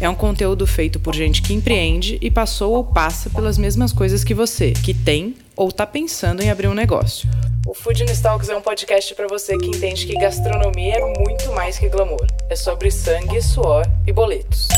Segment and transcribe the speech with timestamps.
[0.00, 4.22] É um conteúdo feito por gente que empreende e passou ou passa pelas mesmas coisas
[4.22, 7.28] que você, que tem ou está pensando em abrir um negócio.
[7.66, 11.78] O Food Talks é um podcast para você que entende que gastronomia é muito mais
[11.78, 12.26] que glamour.
[12.48, 14.68] É sobre sangue, suor e boletos.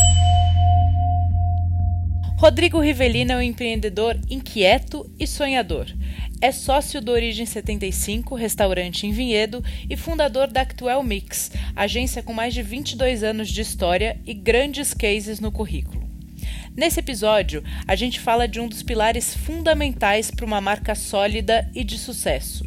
[2.41, 5.85] Rodrigo Rivelino é um empreendedor inquieto e sonhador.
[6.41, 12.33] É sócio do Origem 75, restaurante em Vinhedo, e fundador da Actuel Mix, agência com
[12.33, 16.09] mais de 22 anos de história e grandes cases no currículo.
[16.75, 21.83] Nesse episódio, a gente fala de um dos pilares fundamentais para uma marca sólida e
[21.83, 22.65] de sucesso: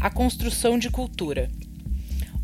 [0.00, 1.48] a construção de cultura.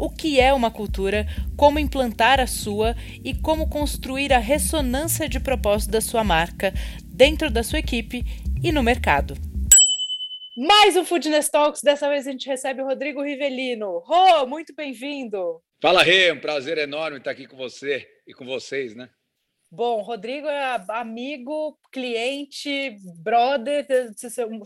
[0.04, 1.24] O que é uma cultura,
[1.56, 6.72] como implantar a sua e como construir a ressonância de propósito da sua marca
[7.06, 8.24] dentro da sua equipe
[8.64, 9.34] e no mercado.
[10.56, 11.82] Mais um Foodness Talks.
[11.82, 14.00] Dessa vez a gente recebe o Rodrigo Rivelino.
[14.00, 15.62] Rô, muito bem-vindo.
[15.80, 16.32] Fala, Rê.
[16.32, 19.08] Um prazer enorme estar aqui com você e com vocês, né?
[19.70, 23.86] Bom, Rodrigo é amigo, cliente, brother,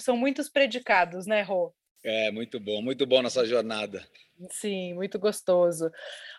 [0.01, 1.76] são muitos predicados, né, Rô?
[2.07, 4.07] É, muito bom, muito bom nossa jornada.
[4.53, 5.91] Sim, muito gostoso.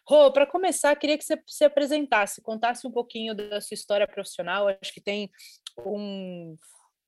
[0.07, 4.69] Rô, para começar, queria que você se apresentasse, contasse um pouquinho da sua história profissional.
[4.69, 5.29] Acho que tem
[5.85, 6.55] um,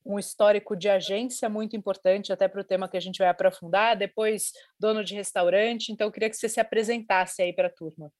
[0.04, 3.96] um histórico de agência muito importante, até para o tema que a gente vai aprofundar,
[3.96, 8.12] depois dono de restaurante, então eu queria que você se apresentasse aí para a turma.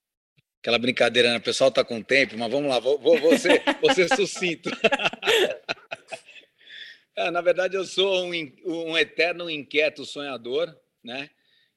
[0.62, 1.36] Aquela brincadeira, né?
[1.36, 4.70] O pessoal está com tempo, mas vamos lá, vou, vou, vou, ser, vou ser sucinto.
[7.20, 11.28] é, na verdade, eu sou um, um eterno inquieto sonhador, né?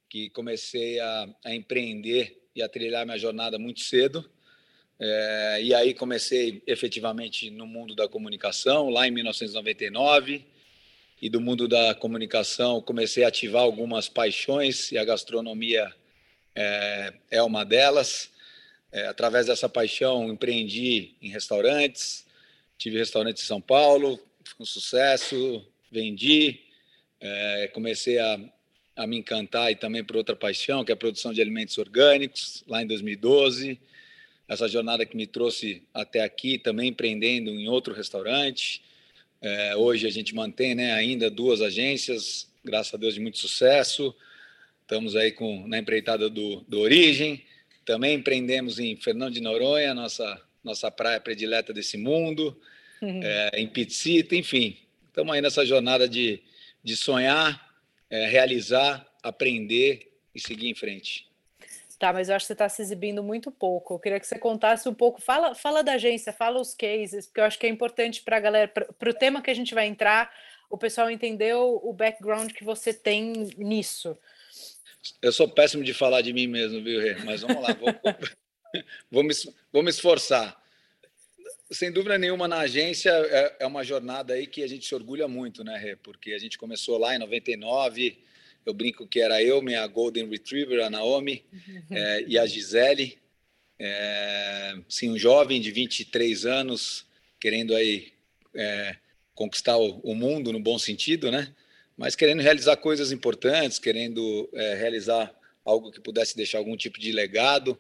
[0.08, 4.30] Que comecei a, a empreender e a trilhar minha jornada muito cedo.
[4.98, 10.46] É, e aí comecei efetivamente no mundo da comunicação, lá em 1999.
[11.22, 15.94] E do mundo da comunicação comecei a ativar algumas paixões e a gastronomia
[16.56, 18.32] é, é uma delas.
[18.94, 22.26] É, através dessa paixão, empreendi em restaurantes,
[22.78, 24.20] tive restaurante em São Paulo,
[24.58, 26.60] com sucesso, vendi,
[27.20, 28.40] é, comecei a,
[28.96, 32.64] a me encantar e também por outra paixão, que é a produção de alimentos orgânicos,
[32.68, 33.80] lá em 2012
[34.48, 38.82] essa jornada que me trouxe até aqui, também empreendendo em outro restaurante.
[39.42, 44.16] É, hoje a gente mantém né, ainda duas agências, graças a Deus, de muito sucesso.
[44.82, 47.44] Estamos aí com, na empreitada do, do Origem.
[47.86, 52.58] Também empreendemos em Fernando de Noronha, nossa, nossa praia predileta desse mundo,
[53.04, 53.22] uhum.
[53.24, 54.78] é, em Pizzita, enfim.
[55.08, 56.42] Estamos aí nessa jornada de,
[56.84, 57.74] de sonhar,
[58.10, 61.28] é, realizar, aprender e seguir em frente.
[62.00, 63.94] Tá, mas eu acho que você está se exibindo muito pouco.
[63.94, 65.22] Eu queria que você contasse um pouco.
[65.22, 68.40] Fala, fala da agência, fala os cases, porque eu acho que é importante para a
[68.40, 70.34] galera, para o tema que a gente vai entrar,
[70.70, 74.18] o pessoal entender o background que você tem nisso.
[75.22, 77.16] Eu sou péssimo de falar de mim mesmo, viu, Rê?
[77.24, 77.90] Mas vamos lá, vou,
[79.12, 79.34] vou, me,
[79.72, 80.62] vou me esforçar.
[81.74, 85.28] Sem dúvida nenhuma, na agência é, é uma jornada aí que a gente se orgulha
[85.28, 85.96] muito, né, Rê?
[85.96, 88.24] Porque a gente começou lá em 99
[88.66, 91.98] eu brinco que era eu, minha Golden Retriever, a Naomi, uhum.
[91.98, 93.18] é, e a Gisele.
[93.78, 97.06] É, sim, um jovem de 23 anos,
[97.40, 98.14] querendo aí
[98.56, 98.96] é,
[99.36, 101.54] conquistar o, o, mundo no bom sentido, né?
[101.98, 105.34] Mas querendo realizar coisas importantes, querendo é, realizar
[105.66, 107.78] algo que pudesse deixar algum tipo de legado.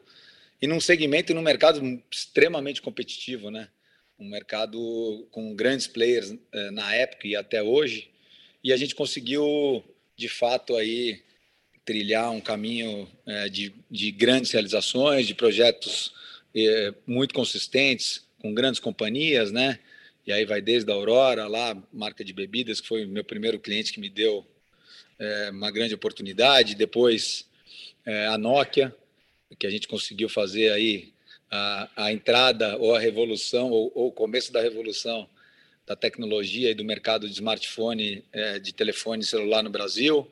[0.61, 3.69] E num segmento e num mercado extremamente competitivo, né?
[4.23, 8.09] Um mercado com grandes players é, na época e até hoje.
[8.63, 9.83] E a gente conseguiu
[10.15, 11.21] de fato aí
[11.83, 16.13] trilhar um caminho é, de, de grandes realizações, de projetos
[16.55, 19.77] é, muito consistentes com grandes companhias, né?
[20.25, 23.59] E aí vai desde a Aurora lá, marca de bebidas, que foi o meu primeiro
[23.59, 24.47] cliente que me deu
[25.51, 26.75] uma grande oportunidade.
[26.75, 27.45] Depois
[28.29, 28.95] a Nokia,
[29.59, 31.12] que a gente conseguiu fazer aí
[31.55, 35.29] a, a entrada ou a revolução ou, ou, o começo da revolução
[35.85, 40.27] da tecnologia e do mercado de smartphone, é, de telefone celular no Brasil.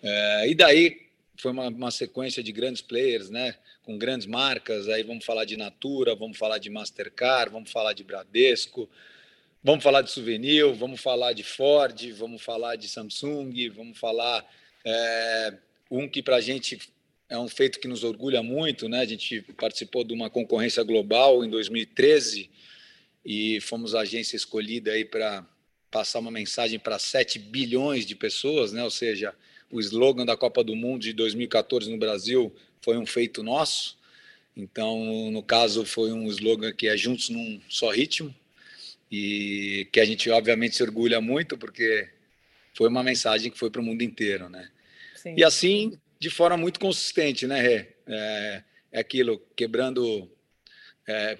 [0.00, 4.88] É, e daí foi uma, uma, sequência de grandes players, né, com grandes marcas.
[4.88, 8.88] Aí vamos falar de Natura, vamos falar de Mastercard, vamos falar de Bradesco,
[9.64, 14.48] vamos falar de Souvenir, vamos falar de Ford, vamos falar de Samsung, vamos falar
[14.84, 15.54] é,
[15.90, 16.78] um que para a gente
[17.32, 19.00] é um feito que nos orgulha muito, né?
[19.00, 22.50] A gente participou de uma concorrência global em 2013
[23.24, 25.42] e fomos a agência escolhida aí para
[25.90, 28.84] passar uma mensagem para 7 bilhões de pessoas, né?
[28.84, 29.34] Ou seja,
[29.70, 33.96] o slogan da Copa do Mundo de 2014 no Brasil foi um feito nosso.
[34.54, 38.34] Então, no caso, foi um slogan que é Juntos num Só Ritmo,
[39.10, 42.10] e que a gente, obviamente, se orgulha muito, porque
[42.74, 44.70] foi uma mensagem que foi para o mundo inteiro, né?
[45.14, 45.34] Sim.
[45.36, 47.86] E assim, de forma muito consistente, né, Rê?
[48.06, 50.30] É, é aquilo, quebrando,
[51.04, 51.36] é,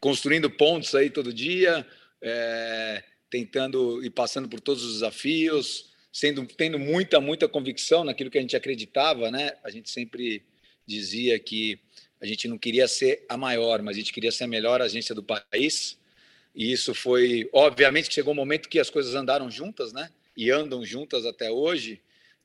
[0.00, 1.86] construindo pontos aí todo dia,
[2.22, 8.38] é, tentando e passando por todos os desafios, sendo, tendo muita, muita convicção naquilo que
[8.38, 9.52] a gente acreditava, né?
[9.62, 10.42] A gente sempre
[10.86, 11.78] dizia que
[12.18, 15.14] a gente não queria ser a maior, mas a gente queria ser a melhor agência
[15.14, 15.98] do país.
[16.54, 20.08] E isso foi, obviamente, que chegou um momento que as coisas andaram juntas, né?
[20.34, 22.00] E andam juntas até hoje.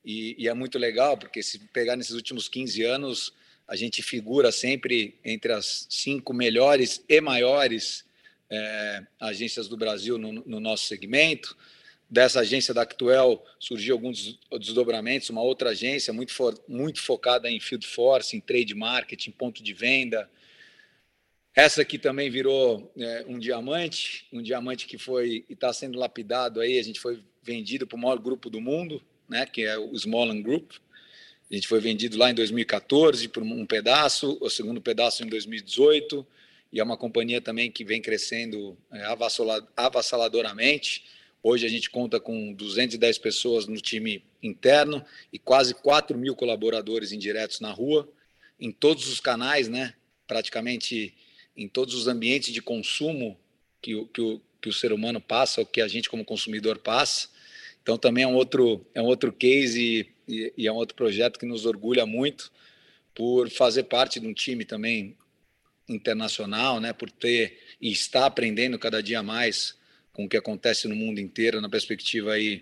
[0.08, 3.34] E, e, é muito legal, porque se pegar nesses últimos 15 anos,
[3.68, 8.06] a gente figura sempre entre as cinco melhores e maiores
[8.50, 11.58] é, agências do Brasil no, no nosso segmento
[12.10, 17.60] dessa agência da Actuel surgiu alguns desdobramentos, uma outra agência muito, for, muito focada em
[17.60, 20.30] field force, em trade marketing, ponto de venda.
[21.54, 26.62] Essa aqui também virou é, um diamante, um diamante que foi e está sendo lapidado
[26.62, 26.80] aí.
[26.80, 30.42] A gente foi vendido para o maior grupo do mundo, né, que é o Smollan
[30.42, 30.72] Group.
[31.50, 36.26] A gente foi vendido lá em 2014 por um pedaço, o segundo pedaço em 2018,
[36.74, 39.04] e é uma companhia também que vem crescendo é,
[39.76, 41.04] avassaladoramente
[41.50, 47.12] Hoje a gente conta com 210 pessoas no time interno e quase 4 mil colaboradores
[47.12, 48.12] indiretos na rua,
[48.60, 49.94] em todos os canais, né?
[50.28, 51.16] praticamente
[51.56, 53.40] em todos os ambientes de consumo
[53.82, 56.80] que o, que o, que o ser humano passa, o que a gente como consumidor
[56.80, 57.30] passa.
[57.88, 61.40] Então também é um outro, é um outro case e, e é um outro projeto
[61.40, 62.52] que nos orgulha muito
[63.16, 65.16] por fazer parte de um time também
[65.88, 69.78] internacional, né, por ter e estar aprendendo cada dia mais
[70.12, 72.62] com o que acontece no mundo inteiro na perspectiva aí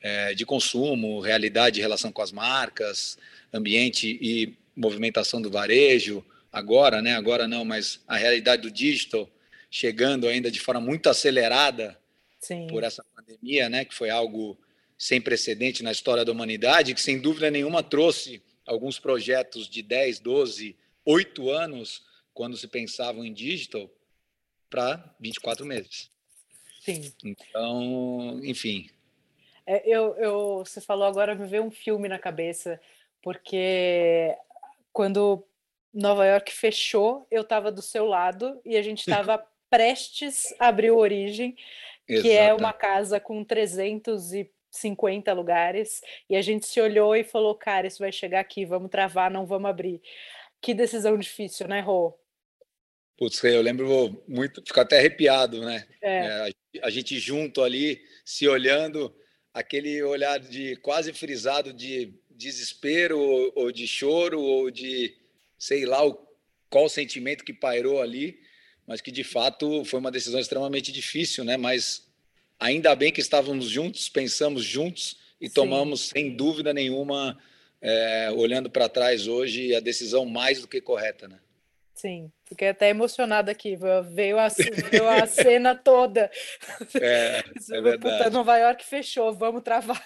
[0.00, 3.18] é, de consumo, realidade em relação com as marcas,
[3.52, 6.24] ambiente e movimentação do varejo.
[6.52, 7.16] Agora, né?
[7.16, 9.28] Agora não, mas a realidade do digital
[9.68, 11.99] chegando ainda de forma muito acelerada
[12.40, 12.66] Sim.
[12.68, 13.84] por essa pandemia, né?
[13.84, 14.58] Que foi algo
[14.98, 20.20] sem precedente na história da humanidade, que sem dúvida nenhuma trouxe alguns projetos de 10,
[20.20, 23.90] 12, 8 anos, quando se pensavam em digital,
[24.68, 26.10] para 24 meses.
[26.80, 27.12] Sim.
[27.24, 28.88] Então, enfim.
[29.66, 32.80] É, eu, eu, você falou agora, me veio um filme na cabeça,
[33.22, 34.34] porque
[34.92, 35.44] quando
[35.92, 39.38] Nova York fechou, eu estava do seu lado e a gente estava
[39.68, 41.56] prestes a abrir o Origem,
[42.20, 47.86] que é uma casa com 350 lugares, e a gente se olhou e falou, cara,
[47.86, 50.00] isso vai chegar aqui, vamos travar, não vamos abrir.
[50.60, 52.18] Que decisão difícil, né, Rô?
[53.16, 55.86] Putz, eu lembro muito, fico até arrepiado, né?
[56.00, 56.48] É.
[56.48, 56.52] É,
[56.82, 59.14] a gente junto ali, se olhando,
[59.52, 65.14] aquele olhar de quase frisado de desespero ou, ou de choro ou de
[65.58, 66.26] sei lá o,
[66.70, 68.40] qual sentimento que pairou ali,
[68.86, 71.56] mas que de fato foi uma decisão extremamente difícil, né?
[71.56, 72.06] Mas
[72.58, 75.54] ainda bem que estávamos juntos, pensamos juntos e Sim.
[75.54, 77.38] tomamos sem dúvida nenhuma,
[77.80, 81.38] é, olhando para trás hoje, a decisão mais do que correta, né?
[81.94, 83.76] Sim, fiquei até emocionada aqui,
[84.14, 86.30] veio a, veio a cena toda.
[86.98, 88.30] É, é verdade.
[88.30, 90.02] Nova York fechou, vamos travar.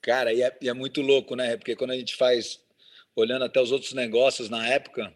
[0.00, 1.56] Cara, e é, e é, muito louco, né?
[1.56, 2.60] Porque quando a gente faz,
[3.14, 5.14] olhando até os outros negócios na época,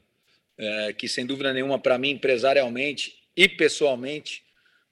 [0.59, 4.45] é, que sem dúvida nenhuma, para mim, empresarialmente e pessoalmente,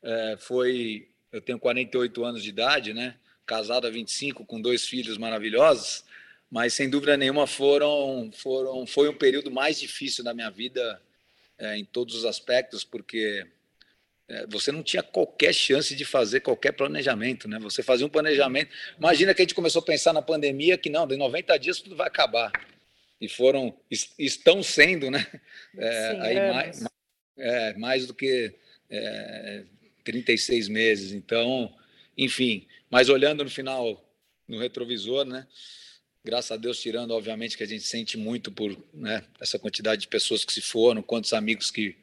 [0.03, 1.09] é, foi.
[1.31, 3.15] Eu tenho 48 anos de idade, né?
[3.47, 6.05] Casado há 25, com dois filhos maravilhosos
[6.53, 11.01] mas sem dúvida nenhuma foram, foram foi um período mais difícil da minha vida
[11.59, 13.47] é, em todos os aspectos, porque
[14.29, 17.59] é, você não tinha qualquer chance de fazer qualquer planejamento, né?
[17.61, 18.71] Você fazia um planejamento.
[18.99, 21.97] Imagina que a gente começou a pensar na pandemia que não, de 90 dias tudo
[21.97, 22.53] vai acabar.
[23.23, 23.75] E foram,
[24.19, 25.25] estão sendo, né?
[25.79, 26.85] É, Sim, aí mais,
[27.39, 28.53] é, mais do que
[28.91, 29.65] é,
[30.05, 31.13] 36 meses.
[31.13, 31.73] Então,
[32.19, 34.05] enfim, mas olhando no final,
[34.47, 35.47] no retrovisor, né?
[36.25, 40.09] graças a Deus, tirando, obviamente, que a gente sente muito por né, essa quantidade de
[40.09, 41.97] pessoas que se foram, quantos amigos que,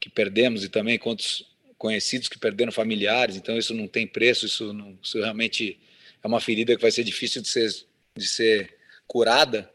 [0.00, 1.46] que perdemos e também quantos
[1.78, 3.36] conhecidos que perderam familiares.
[3.36, 5.78] Então, isso não tem preço, isso, não, isso realmente
[6.22, 7.70] é uma ferida que vai ser difícil de ser,
[8.16, 9.70] de ser curada.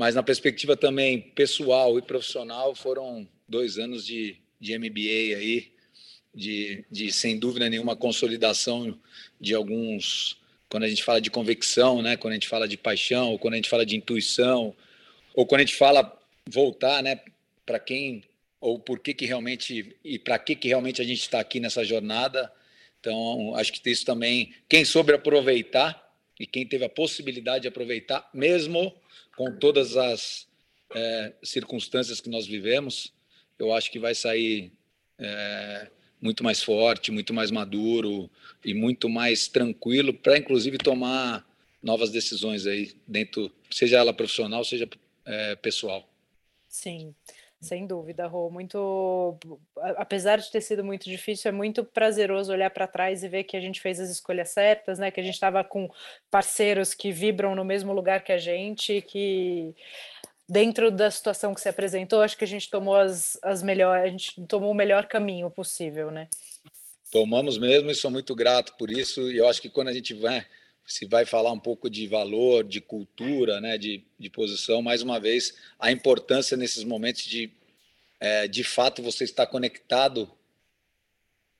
[0.00, 5.72] Mas, na perspectiva também pessoal e profissional, foram dois anos de, de MBA aí,
[6.34, 8.98] de, de sem dúvida nenhuma consolidação
[9.38, 10.38] de alguns
[10.70, 12.16] quando a gente fala de convicção, né?
[12.16, 14.74] Quando a gente fala de paixão, ou quando a gente fala de intuição,
[15.34, 17.20] ou quando a gente fala voltar, né?
[17.66, 18.24] Para quem
[18.58, 21.84] ou por que que realmente e para que que realmente a gente está aqui nessa
[21.84, 22.50] jornada.
[23.00, 26.02] Então, acho que isso também, quem soube aproveitar
[26.38, 28.98] e quem teve a possibilidade de aproveitar, mesmo
[29.40, 30.46] com todas as
[30.94, 33.10] é, circunstâncias que nós vivemos,
[33.58, 34.70] eu acho que vai sair
[35.18, 38.30] é, muito mais forte, muito mais maduro
[38.62, 41.42] e muito mais tranquilo para, inclusive, tomar
[41.82, 44.86] novas decisões aí dentro, seja ela profissional, seja
[45.24, 46.06] é, pessoal.
[46.68, 47.14] Sim.
[47.60, 48.50] Sem dúvida, Rô.
[48.50, 49.38] Muito,
[49.96, 53.54] apesar de ter sido muito difícil, é muito prazeroso olhar para trás e ver que
[53.54, 55.10] a gente fez as escolhas certas, né?
[55.10, 55.90] Que a gente estava com
[56.30, 59.74] parceiros que vibram no mesmo lugar que a gente, que
[60.48, 64.08] dentro da situação que se apresentou, acho que a gente tomou as, as melhores, a
[64.08, 66.28] gente tomou o melhor caminho possível, né?
[67.12, 69.30] Tomamos mesmo e sou muito grato por isso.
[69.30, 70.46] E eu acho que quando a gente vai
[70.90, 75.20] se vai falar um pouco de valor, de cultura, né, de, de posição, mais uma
[75.20, 77.48] vez, a importância nesses momentos de,
[78.18, 80.28] é, de fato, você estar conectado,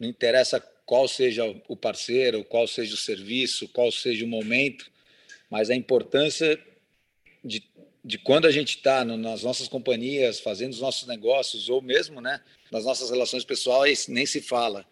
[0.01, 4.91] não interessa qual seja o parceiro, qual seja o serviço, qual seja o momento,
[5.49, 6.61] mas a importância
[7.45, 7.63] de,
[8.05, 12.43] de quando a gente está nas nossas companhias, fazendo os nossos negócios, ou mesmo né,
[12.69, 14.85] nas nossas relações pessoais, nem se fala,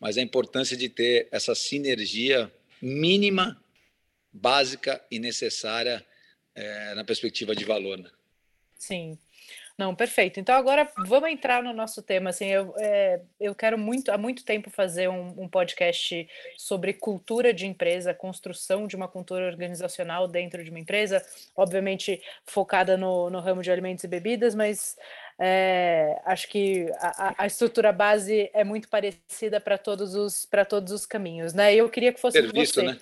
[0.00, 3.61] mas a importância de ter essa sinergia mínima
[4.32, 6.04] básica e necessária
[6.54, 7.98] é, na perspectiva de valor.
[7.98, 8.10] Né?
[8.76, 9.18] Sim.
[9.76, 10.38] Não, perfeito.
[10.38, 12.30] Então agora vamos entrar no nosso tema.
[12.30, 17.54] Assim, eu, é, eu quero muito há muito tempo fazer um, um, podcast sobre cultura
[17.54, 21.24] de empresa, construção de uma cultura organizacional dentro de uma empresa,
[21.56, 24.96] obviamente focada no, no ramo de alimentos e bebidas, mas
[25.38, 30.92] é, acho que a, a, estrutura base é muito parecida para todos os para todos
[30.92, 31.74] os caminhos, né?
[31.74, 32.82] Eu queria que fosse Serviço, você.
[32.82, 32.98] Né?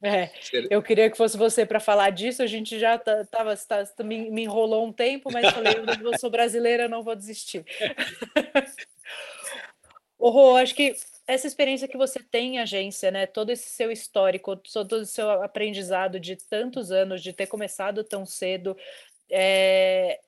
[0.00, 0.30] É,
[0.70, 2.42] eu queria que fosse você para falar disso.
[2.42, 6.30] A gente já estava tá, tá, me, me, enrolou um tempo, mas falei, eu sou
[6.30, 7.64] brasileira, não vou desistir.
[10.16, 10.94] o Rô, acho que
[11.26, 15.28] essa experiência que você tem em agência, né, todo esse seu histórico, todo o seu
[15.42, 18.76] aprendizado de tantos anos, de ter começado tão cedo,
[19.28, 20.20] é...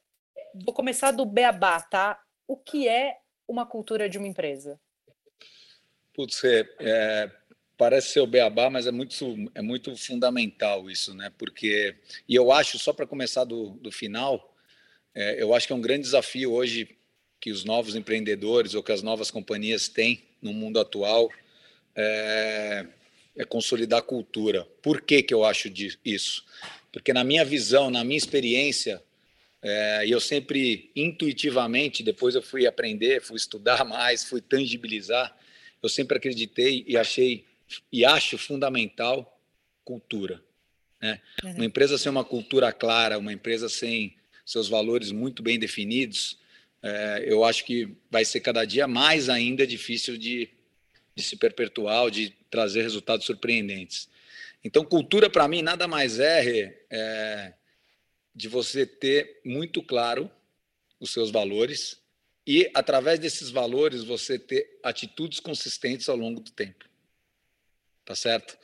[0.65, 2.21] vou começar do beabá, tá?
[2.47, 4.81] O que é uma cultura de uma empresa?
[6.13, 7.40] Putz, é, é
[7.81, 9.15] parece ser o beabá, mas é muito,
[9.55, 11.33] é muito fundamental isso, né?
[11.39, 11.95] Porque,
[12.29, 14.55] e eu acho, só para começar do, do final,
[15.15, 16.95] é, eu acho que é um grande desafio hoje
[17.41, 21.31] que os novos empreendedores ou que as novas companhias têm no mundo atual
[21.97, 22.85] é,
[23.35, 24.69] é consolidar a cultura.
[24.83, 25.73] Por que, que eu acho
[26.05, 26.45] isso?
[26.93, 29.03] Porque na minha visão, na minha experiência,
[29.63, 35.35] é, e eu sempre intuitivamente, depois eu fui aprender, fui estudar mais, fui tangibilizar,
[35.83, 37.49] eu sempre acreditei e achei
[37.93, 39.39] e acho fundamental
[39.85, 40.43] cultura.
[41.01, 41.21] Né?
[41.43, 41.55] Uhum.
[41.55, 46.39] Uma empresa sem uma cultura clara, uma empresa sem seus valores muito bem definidos,
[46.83, 50.49] é, eu acho que vai ser cada dia mais ainda difícil de,
[51.15, 54.09] de se perpetuar, de trazer resultados surpreendentes.
[54.65, 57.53] Então, cultura para mim nada mais é, é
[58.35, 60.31] de você ter muito claro
[60.99, 62.01] os seus valores
[62.47, 66.90] e, através desses valores, você ter atitudes consistentes ao longo do tempo
[68.11, 68.59] tá certo?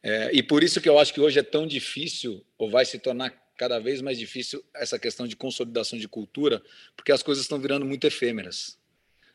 [0.00, 3.00] É, e por isso que eu acho que hoje é tão difícil, ou vai se
[3.00, 6.62] tornar cada vez mais difícil, essa questão de consolidação de cultura,
[6.96, 8.78] porque as coisas estão virando muito efêmeras,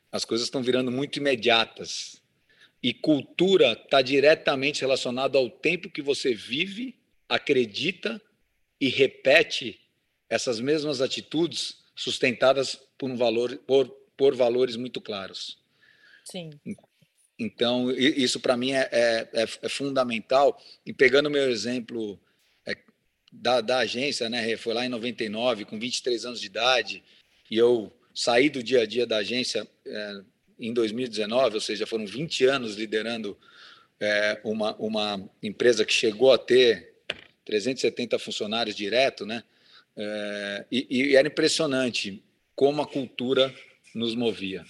[0.10, 2.22] as coisas estão virando muito imediatas.
[2.82, 6.98] E cultura está diretamente relacionado ao tempo que você vive,
[7.28, 8.22] acredita
[8.80, 9.82] e repete
[10.30, 15.62] essas mesmas atitudes sustentadas por um valor por, por valores muito claros.
[16.24, 16.52] Sim.
[17.40, 20.60] Então, isso para mim é, é, é, é, fundamental.
[20.86, 22.20] E pegando o meu exemplo
[22.66, 22.76] é,
[23.32, 27.04] da, da agência, né, foi lá em 99, com 23 anos de idade,
[27.52, 30.22] e eu saí do dia a dia da agência é,
[30.60, 33.38] em 2019, ou seja, foram 20 anos liderando
[34.00, 36.96] é, uma, uma empresa que chegou a ter
[37.46, 39.44] 370 funcionários direto, né?
[40.70, 42.22] E, e era impressionante
[42.56, 43.52] como a cultura
[43.96, 44.64] nos movia.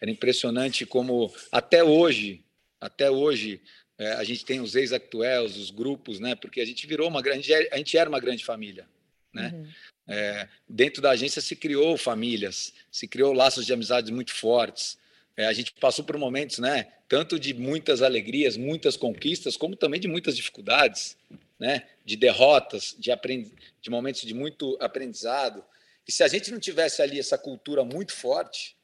[0.00, 2.44] Era impressionante como até hoje,
[2.80, 3.60] até hoje,
[3.98, 6.36] é, a gente tem os ex-actuels, os grupos, né?
[6.36, 8.88] Porque a gente virou uma grande, a gente era uma grande família,
[9.32, 9.52] né?
[9.52, 9.68] Uhum.
[10.06, 14.96] É, dentro da agência se criou famílias, se criou laços de amizades muito fortes.
[15.36, 16.86] É, a gente passou por momentos, né?
[17.08, 21.16] Tanto de muitas alegrias, muitas conquistas, como também de muitas dificuldades,
[21.58, 21.88] né?
[22.04, 23.50] De derrotas, de, aprend...
[23.82, 25.64] de momentos de muito aprendizado.
[26.06, 28.77] E se a gente não tivesse ali essa cultura muito forte,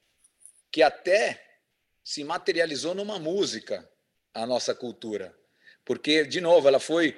[0.74, 1.40] que até
[2.02, 3.88] se materializou numa música,
[4.34, 5.32] a nossa cultura.
[5.84, 7.16] Porque, de novo, ela foi.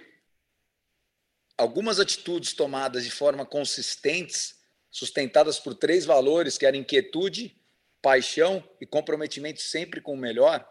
[1.57, 4.57] Algumas atitudes tomadas de forma consistentes,
[4.91, 7.59] sustentadas por três valores, que eram inquietude,
[8.03, 10.63] paixão e comprometimento sempre com o melhor,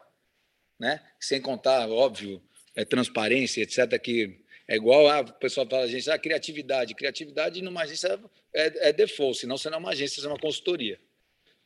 [0.79, 1.03] né?
[1.19, 2.39] sem contar, óbvio,
[2.75, 6.93] é, transparência, etc., que É igual a, o pessoal fala, agência, ah, criatividade.
[6.93, 8.19] Criatividade numa agência
[8.53, 10.99] é, é default, senão você não é uma agência, você é uma consultoria.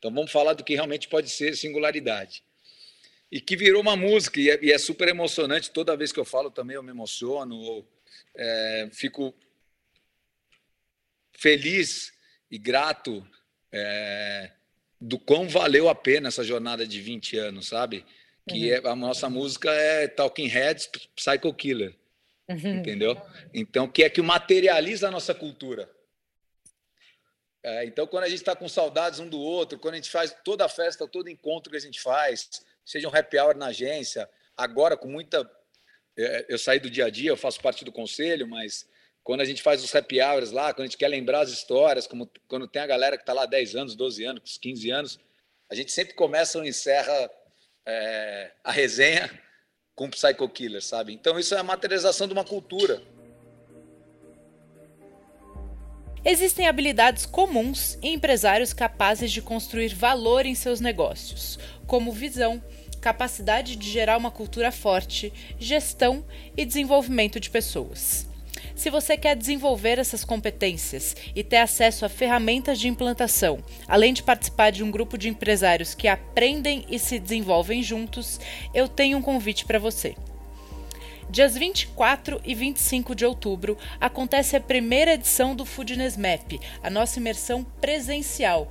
[0.00, 2.42] Então vamos falar do que realmente pode ser singularidade.
[3.30, 5.70] E que virou uma música, e é, e é super emocionante.
[5.70, 7.86] Toda vez que eu falo também eu me emociono, ou,
[8.34, 9.34] é, fico
[11.32, 12.12] feliz
[12.50, 13.24] e grato
[13.70, 14.50] é,
[14.98, 18.04] do quão valeu a pena essa jornada de 20 anos, sabe?
[18.48, 18.86] Que uhum.
[18.86, 21.94] é, a nossa música é Talking Heads, Psycho Killer.
[22.48, 22.78] Uhum.
[22.78, 23.20] Entendeu?
[23.52, 25.88] Então, que é que materializa a nossa cultura.
[27.62, 30.34] É, então, quando a gente está com saudades um do outro, quando a gente faz
[30.44, 32.48] toda a festa, todo encontro que a gente faz,
[32.84, 35.48] seja um happy hour na agência, agora com muita.
[36.16, 38.88] É, eu saí do dia a dia, eu faço parte do conselho, mas
[39.22, 42.06] quando a gente faz os happy hours lá, quando a gente quer lembrar as histórias,
[42.06, 45.20] como quando tem a galera que está lá 10 anos, 12 anos, 15 anos,
[45.68, 47.30] a gente sempre começa ou encerra
[47.86, 49.30] é, a resenha
[49.94, 51.12] com Psycho Killer, sabe?
[51.12, 53.02] Então isso é a materialização de uma cultura.
[56.22, 62.62] Existem habilidades comuns em empresários capazes de construir valor em seus negócios, como visão,
[63.00, 66.22] capacidade de gerar uma cultura forte, gestão
[66.54, 68.28] e desenvolvimento de pessoas.
[68.74, 74.22] Se você quer desenvolver essas competências e ter acesso a ferramentas de implantação, além de
[74.22, 78.38] participar de um grupo de empresários que aprendem e se desenvolvem juntos,
[78.74, 80.14] eu tenho um convite para você.
[81.30, 87.20] Dias 24 e 25 de outubro acontece a primeira edição do Foodness Map, a nossa
[87.20, 88.68] imersão presencial,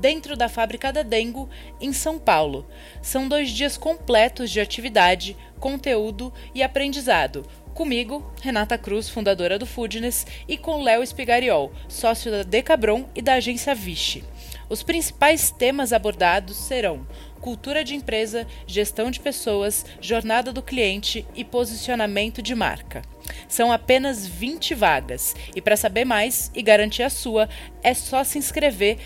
[0.00, 1.48] dentro da fábrica da Dengo,
[1.80, 2.66] em São Paulo.
[3.00, 10.26] São dois dias completos de atividade, conteúdo e aprendizado, Comigo, Renata Cruz, fundadora do Foodness,
[10.46, 14.22] e com Léo Espigariol, sócio da Decabron e da agência Vichy.
[14.68, 17.06] Os principais temas abordados serão
[17.42, 23.02] cultura de empresa, gestão de pessoas, jornada do cliente e posicionamento de marca.
[23.48, 27.50] São apenas 20 vagas e para saber mais e garantir a sua,
[27.82, 28.96] é só se inscrever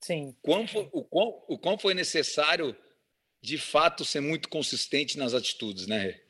[0.00, 0.36] Sim.
[0.40, 2.76] Quão foi, o, quão, o quão foi necessário,
[3.42, 6.20] de fato, ser muito consistente nas atitudes, né?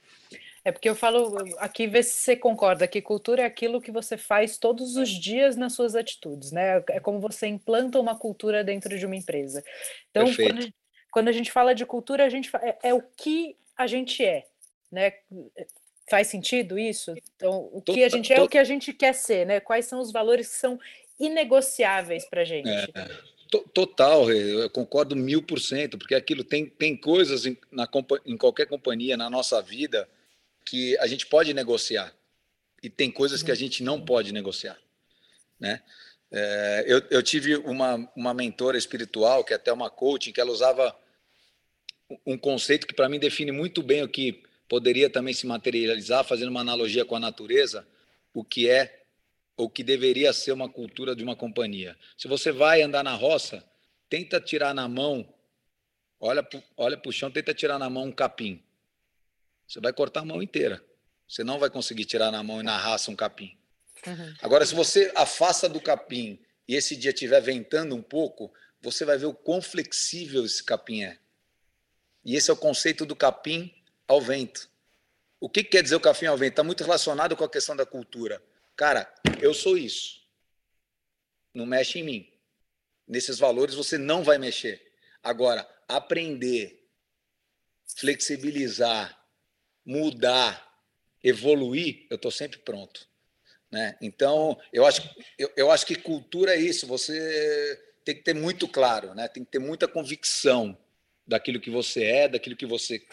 [0.64, 4.16] É porque eu falo aqui, vê se você concorda, que cultura é aquilo que você
[4.16, 6.82] faz todos os dias nas suas atitudes, né?
[6.88, 9.62] É como você implanta uma cultura dentro de uma empresa.
[10.10, 10.72] Então, quando,
[11.10, 14.46] quando, a gente fala de cultura, a gente é, é, o que a gente é,
[14.90, 15.12] né?
[16.10, 17.14] Faz sentido isso?
[17.36, 19.60] Então, o que a gente é, é o que a gente quer ser, né?
[19.60, 20.76] Quais são os valores que são
[21.20, 22.68] inegociáveis para a gente?
[22.68, 22.90] É.
[23.72, 27.88] Total, eu concordo mil por cento, porque aquilo tem, tem coisas em, na,
[28.26, 30.08] em qualquer companhia, na nossa vida,
[30.64, 32.12] que a gente pode negociar
[32.82, 34.78] e tem coisas que a gente não pode negociar,
[35.60, 35.80] né?
[36.32, 40.50] É, eu, eu tive uma, uma mentora espiritual, que é até uma coaching, que ela
[40.50, 40.96] usava
[42.26, 46.48] um conceito que para mim define muito bem o que poderia também se materializar, fazendo
[46.48, 47.84] uma analogia com a natureza,
[48.32, 49.02] o que é
[49.56, 51.98] ou que deveria ser uma cultura de uma companhia.
[52.16, 53.64] Se você vai andar na roça,
[54.08, 55.28] tenta tirar na mão,
[56.20, 58.62] olha, olha para o chão, tenta tirar na mão um capim.
[59.66, 60.80] Você vai cortar a mão inteira.
[61.28, 63.58] Você não vai conseguir tirar na mão e na raça um capim.
[64.06, 64.34] Uhum.
[64.40, 69.18] Agora, se você afasta do capim e esse dia estiver ventando um pouco, você vai
[69.18, 71.18] ver o quão flexível esse capim é.
[72.24, 73.74] E esse é o conceito do capim
[74.10, 74.68] ao vento.
[75.38, 76.50] O que quer dizer o capim ao vento?
[76.50, 78.42] Está muito relacionado com a questão da cultura.
[78.74, 79.08] Cara,
[79.40, 80.20] eu sou isso.
[81.54, 82.32] Não mexe em mim.
[83.06, 84.84] Nesses valores você não vai mexer.
[85.22, 86.84] Agora, aprender,
[87.86, 89.16] flexibilizar,
[89.86, 90.68] mudar,
[91.22, 93.08] evoluir, eu estou sempre pronto.
[93.70, 93.96] Né?
[94.00, 98.66] Então, eu acho, eu, eu acho que cultura é isso, você tem que ter muito
[98.66, 99.28] claro, né?
[99.28, 100.76] tem que ter muita convicção
[101.24, 103.06] daquilo que você é, daquilo que você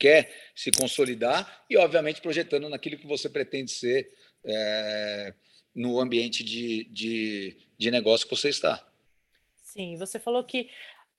[0.00, 4.10] quer se consolidar e, obviamente, projetando naquilo que você pretende ser
[4.44, 5.34] é,
[5.74, 8.84] no ambiente de, de, de negócio que você está.
[9.62, 10.70] Sim, você falou que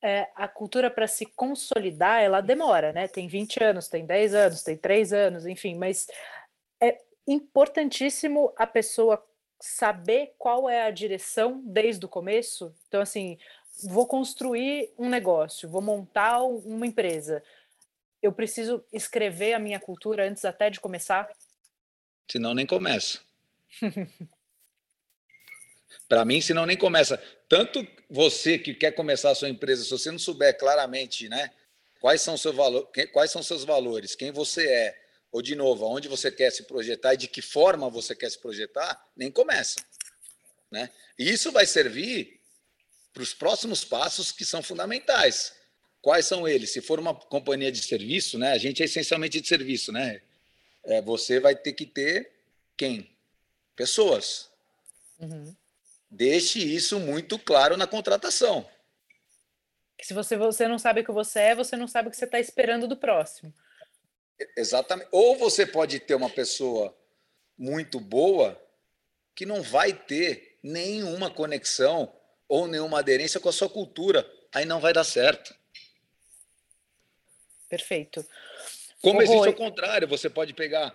[0.02, 3.08] é, a cultura para se consolidar, ela demora, né?
[3.08, 6.08] Tem 20 anos, tem 10 anos, tem 3 anos, enfim, mas
[6.82, 9.24] é importantíssimo a pessoa
[9.60, 12.74] saber qual é a direção desde o começo.
[12.88, 13.38] Então, assim,
[13.84, 17.44] vou construir um negócio, vou montar uma empresa.
[18.22, 21.30] Eu preciso escrever a minha cultura antes até de começar?
[22.30, 23.20] Senão nem começa.
[26.08, 27.18] Para mim, senão nem começa.
[27.48, 31.52] Tanto você que quer começar a sua empresa, se você não souber claramente, né,
[32.00, 36.08] quais são seu valor, quais são seus valores, quem você é, ou de novo, aonde
[36.08, 39.80] você quer se projetar e de que forma você quer se projetar, nem começa,
[40.70, 40.90] né?
[41.18, 42.42] E isso vai servir
[43.14, 45.54] para os próximos passos que são fundamentais.
[46.02, 46.72] Quais são eles?
[46.72, 48.52] Se for uma companhia de serviço, né?
[48.52, 50.22] A gente é essencialmente de serviço, né?
[50.84, 52.32] É, você vai ter que ter
[52.76, 53.10] quem?
[53.76, 54.50] Pessoas.
[55.20, 55.56] Uhum.
[56.10, 58.68] Deixe isso muito claro na contratação.
[60.02, 62.26] Se você, você não sabe o que você é, você não sabe o que você
[62.26, 63.54] está esperando do próximo.
[64.58, 65.08] Exatamente.
[65.12, 66.98] Ou você pode ter uma pessoa
[67.56, 68.60] muito boa
[69.36, 72.12] que não vai ter nenhuma conexão
[72.48, 74.28] ou nenhuma aderência com a sua cultura.
[74.54, 75.56] Aí não vai dar certo.
[77.72, 78.26] Perfeito.
[79.02, 80.94] Como existe o contrário, você pode pegar.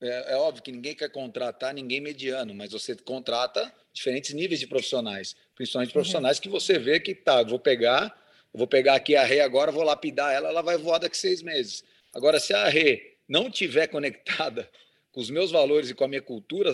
[0.00, 4.68] É, é, óbvio que ninguém quer contratar ninguém mediano, mas você contrata diferentes níveis de
[4.68, 5.94] profissionais, principalmente uhum.
[5.94, 6.42] profissionais uhum.
[6.44, 8.16] que você vê que tá, vou pegar,
[8.54, 11.84] vou pegar aqui a Rê agora, vou lapidar ela, ela vai voar daqui seis meses.
[12.14, 14.70] Agora, se a Rê não tiver conectada
[15.10, 16.72] com os meus valores e com a minha cultura,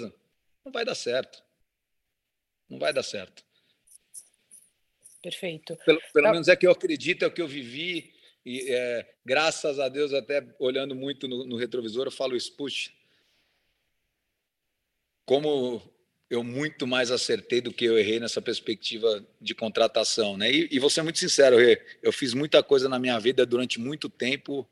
[0.62, 1.42] não vai dar certo.
[2.68, 3.42] Não vai dar certo.
[5.22, 5.74] Perfeito.
[5.87, 6.32] Pelo, pelo tá.
[6.32, 8.17] menos é que eu acredito, é o que eu vivi.
[8.48, 12.90] E é, graças a Deus, até olhando muito no, no retrovisor, eu falo isso, puxa,
[15.26, 15.82] como
[16.30, 20.50] eu muito mais acertei do que eu errei nessa perspectiva de contratação, né?
[20.50, 21.56] E, e vou ser muito sincero,
[22.02, 24.66] eu fiz muita coisa na minha vida durante muito tempo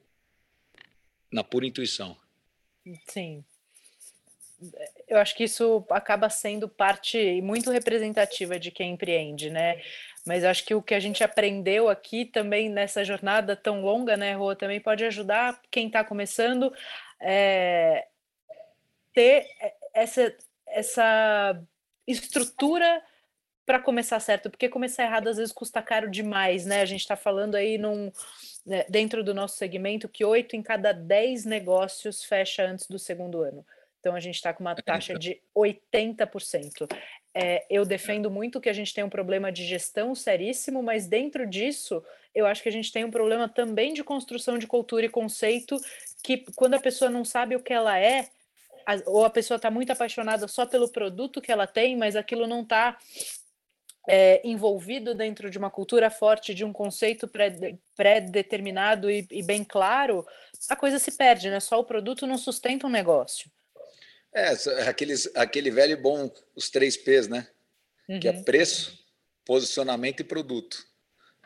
[1.30, 2.16] na pura intuição.
[3.06, 3.44] Sim.
[5.06, 9.82] Eu acho que isso acaba sendo parte muito representativa de quem empreende, né?
[10.26, 14.34] Mas acho que o que a gente aprendeu aqui também nessa jornada tão longa, né,
[14.34, 16.72] Rô, também pode ajudar quem está começando
[17.20, 18.08] é,
[19.14, 19.46] ter
[19.94, 20.36] essa,
[20.66, 21.62] essa
[22.06, 23.02] estrutura
[23.64, 26.82] para começar certo, porque começar errado às vezes custa caro demais, né?
[26.82, 28.12] A gente está falando aí num,
[28.64, 33.42] né, dentro do nosso segmento que oito em cada dez negócios fecha antes do segundo
[33.42, 33.66] ano.
[34.00, 36.86] Então a gente está com uma taxa de 80%.
[37.38, 41.46] É, eu defendo muito que a gente tem um problema de gestão seríssimo, mas dentro
[41.46, 42.02] disso,
[42.34, 45.76] eu acho que a gente tem um problema também de construção de cultura e conceito,
[46.24, 48.30] que quando a pessoa não sabe o que ela é,
[48.86, 52.46] a, ou a pessoa está muito apaixonada só pelo produto que ela tem, mas aquilo
[52.46, 52.96] não está
[54.08, 57.28] é, envolvido dentro de uma cultura forte, de um conceito
[57.94, 60.24] pré-determinado e, e bem claro,
[60.70, 61.60] a coisa se perde, né?
[61.60, 63.50] Só o produto não sustenta um negócio.
[64.36, 64.50] É,
[64.86, 67.48] aqueles, aquele velho e bom, os três P's, né?
[68.06, 68.20] Uhum.
[68.20, 68.42] Que é uhum.
[68.42, 69.02] preço,
[69.46, 70.86] posicionamento e produto.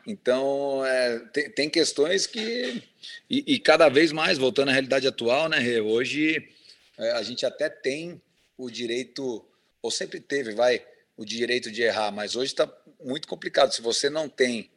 [0.05, 2.83] Então, é, tem, tem, questões que.
[3.29, 5.79] E, e, cada vez mais, voltando à realidade atual, né, Rê?
[5.79, 6.49] Hoje
[6.97, 8.21] é, a gente até tem
[8.57, 9.45] o direito,
[9.81, 13.71] ou sempre teve, vai, o direito de errar, mas hoje está muito complicado.
[13.73, 14.69] Se você não tem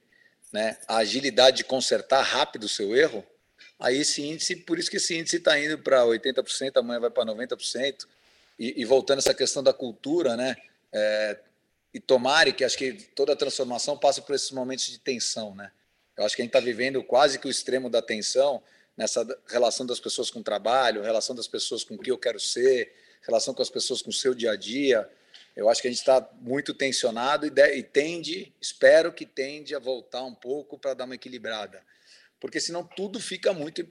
[0.52, 3.26] né, a agilidade de consertar rápido o seu erro,
[3.78, 7.24] aí esse índice, por isso que esse índice está indo para 80%, amanhã vai para
[7.24, 8.06] 90%.
[8.58, 10.56] E, e, voltando essa questão da cultura, né?
[10.92, 11.38] É,
[11.92, 15.70] e tomare que acho que toda transformação passa por esses momentos de tensão, né?
[16.16, 18.62] Eu acho que a gente está vivendo quase que o extremo da tensão
[18.96, 22.38] nessa relação das pessoas com o trabalho, relação das pessoas com o que eu quero
[22.38, 25.08] ser, relação com as pessoas com o seu dia a dia.
[25.56, 29.74] Eu acho que a gente está muito tensionado e, de, e tende, espero que tende
[29.74, 31.82] a voltar um pouco para dar uma equilibrada
[32.40, 33.86] porque senão tudo fica muito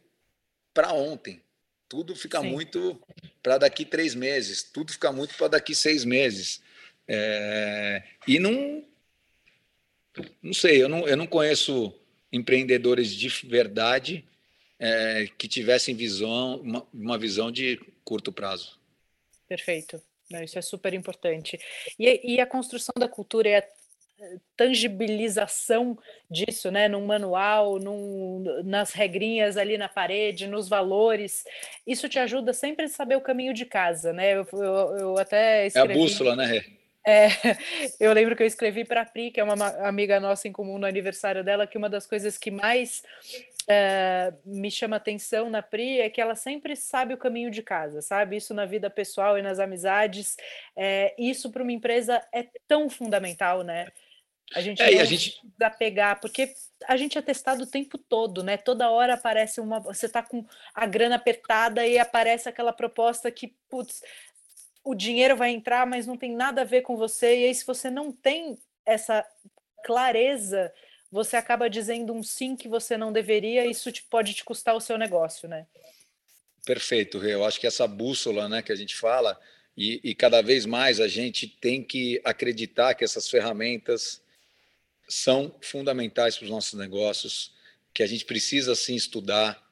[0.73, 1.41] para ontem,
[1.87, 2.49] tudo fica Sim.
[2.49, 3.01] muito
[3.41, 6.61] para daqui três meses, tudo fica muito para daqui seis meses.
[7.07, 8.83] É, e não,
[10.41, 11.93] não sei, eu não, eu não conheço
[12.31, 14.25] empreendedores de verdade
[14.79, 18.79] é, que tivessem visão, uma, uma, visão de curto prazo.
[19.47, 20.01] Perfeito.
[20.43, 21.59] Isso é super importante.
[21.99, 23.71] E, e a construção da cultura é
[24.55, 25.97] tangibilização
[26.29, 31.43] disso, né, num manual, num, nas regrinhas ali na parede, nos valores,
[31.85, 34.33] isso te ajuda sempre a saber o caminho de casa, né?
[34.33, 35.93] Eu, eu, eu até escrevi...
[35.93, 36.63] É a bússola, né?
[37.05, 37.27] É,
[37.99, 40.77] eu lembro que eu escrevi para a Pri, que é uma amiga nossa em comum
[40.77, 43.03] no aniversário dela, que uma das coisas que mais
[43.67, 48.01] é, me chama atenção na Pri é que ela sempre sabe o caminho de casa,
[48.01, 48.37] sabe?
[48.37, 50.35] Isso na vida pessoal e nas amizades.
[50.75, 53.87] É, isso para uma empresa é tão fundamental, né?
[54.53, 56.53] A gente é, não a gente precisa pegar, porque
[56.87, 58.57] a gente é testado o tempo todo, né?
[58.57, 59.79] Toda hora aparece uma.
[59.79, 60.45] Você tá com
[60.75, 64.01] a grana apertada e aparece aquela proposta que, putz,
[64.83, 67.39] o dinheiro vai entrar, mas não tem nada a ver com você.
[67.39, 69.25] E aí, se você não tem essa
[69.83, 70.71] clareza,
[71.13, 74.81] você acaba dizendo um sim que você não deveria, isso te, pode te custar o
[74.81, 75.67] seu negócio, né?
[76.65, 77.35] Perfeito, Rê.
[77.35, 79.39] Eu acho que essa bússola né, que a gente fala,
[79.77, 84.23] e, e cada vez mais a gente tem que acreditar que essas ferramentas
[85.07, 87.53] são fundamentais para os nossos negócios,
[87.93, 89.63] que a gente precisa sim estudar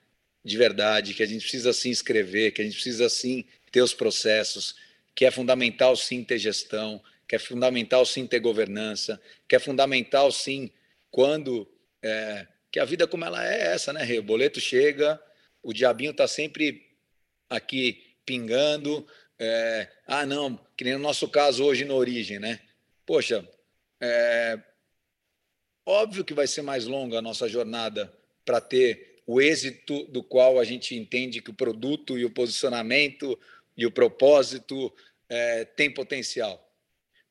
[0.45, 3.95] de verdade, que a gente precisa sim escrever, que a gente precisa sim ter os
[3.95, 4.75] processos,
[5.15, 10.31] que é fundamental sim ter gestão, que é fundamental sim ter governança, que é fundamental
[10.31, 10.69] sim
[11.11, 11.67] quando
[12.01, 14.03] é, que a vida como ela é essa, né?
[14.17, 15.21] O boleto chega,
[15.61, 16.89] o diabinho está sempre
[17.49, 19.05] aqui pingando.
[19.37, 22.59] É, ah, não, que nem no nosso caso hoje na origem, né?
[23.05, 23.47] Poxa,
[23.99, 24.59] é,
[25.85, 28.11] óbvio que vai ser mais longa a nossa jornada
[28.45, 33.37] para ter o êxito do qual a gente entende que o produto e o posicionamento
[33.77, 34.93] e o propósito
[35.29, 36.71] é, tem potencial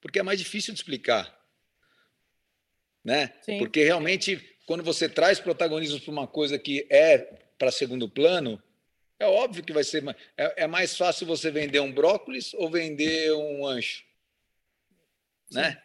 [0.01, 1.38] porque é mais difícil de explicar.
[3.05, 3.33] Né?
[3.43, 3.59] Sim.
[3.59, 7.19] Porque realmente, quando você traz protagonismo para uma coisa que é
[7.59, 8.63] para segundo plano,
[9.19, 10.03] é óbvio que vai ser.
[10.37, 14.03] É, é, mais fácil você vender um brócolis ou vender um ancho.
[15.51, 15.81] Né?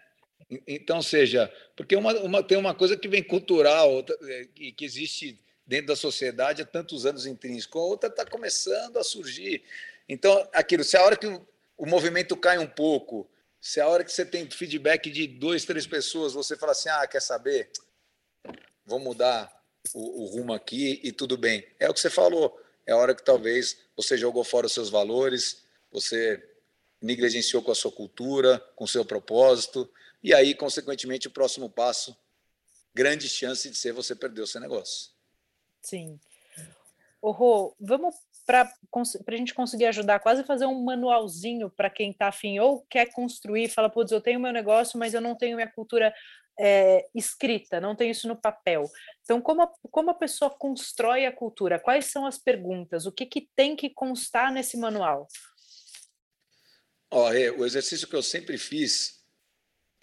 [0.67, 4.85] Então, seja, porque uma, uma, tem uma coisa que vem cultural outra, é, e que
[4.85, 9.63] existe dentro da sociedade há tantos anos intrínseco, a outra está começando a surgir.
[10.07, 11.45] Então, aquilo, se a hora que o,
[11.77, 13.27] o movimento cai um pouco,
[13.65, 17.07] se a hora que você tem feedback de duas, três pessoas, você fala assim, ah,
[17.07, 17.71] quer saber?
[18.85, 19.51] Vou mudar
[19.91, 21.67] o, o rumo aqui e tudo bem.
[21.79, 22.61] É o que você falou.
[22.85, 26.47] É a hora que talvez você jogou fora os seus valores, você
[27.01, 32.15] negligenciou com a sua cultura, com o seu propósito, e aí, consequentemente, o próximo passo,
[32.93, 35.09] grande chance de ser você perder o seu negócio.
[35.81, 36.19] Sim.
[37.19, 38.13] Rô, vamos
[38.45, 38.71] para
[39.27, 43.69] a gente conseguir ajudar, quase fazer um manualzinho para quem está afim ou quer construir,
[43.69, 46.13] fala, putz, eu tenho meu negócio, mas eu não tenho minha cultura
[46.59, 48.89] é, escrita, não tenho isso no papel.
[49.23, 51.79] Então, como a, como a pessoa constrói a cultura?
[51.79, 53.05] Quais são as perguntas?
[53.05, 55.27] O que, que tem que constar nesse manual?
[57.11, 59.25] Oh, o exercício que eu sempre fiz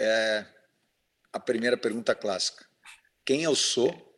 [0.01, 0.47] é
[1.33, 2.67] a primeira pergunta clássica:
[3.25, 4.11] quem eu sou?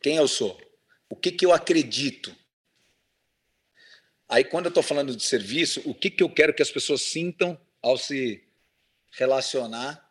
[0.00, 0.67] Quem eu sou?
[1.08, 2.34] O que, que eu acredito?
[4.28, 7.00] Aí, quando eu estou falando de serviço, o que, que eu quero que as pessoas
[7.00, 8.44] sintam ao se
[9.10, 10.06] relacionar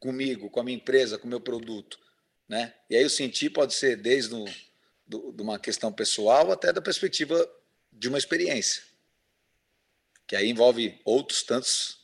[0.00, 1.98] comigo, com a minha empresa, com o meu produto?
[2.48, 2.72] Né?
[2.88, 4.46] E aí, o sentir pode ser desde no,
[5.06, 7.46] do, de uma questão pessoal até da perspectiva
[7.92, 8.82] de uma experiência,
[10.26, 12.00] que aí envolve outros tantos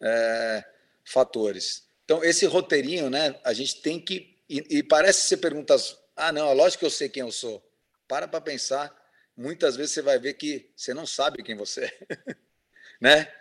[0.00, 0.64] é,
[1.04, 1.86] fatores.
[2.04, 4.36] Então, esse roteirinho, né, a gente tem que.
[4.48, 7.64] E, e parece ser perguntas ah, não, lógico que eu sei quem eu sou.
[8.08, 8.96] Para para pensar.
[9.36, 12.36] Muitas vezes você vai ver que você não sabe quem você é.
[13.00, 13.32] né?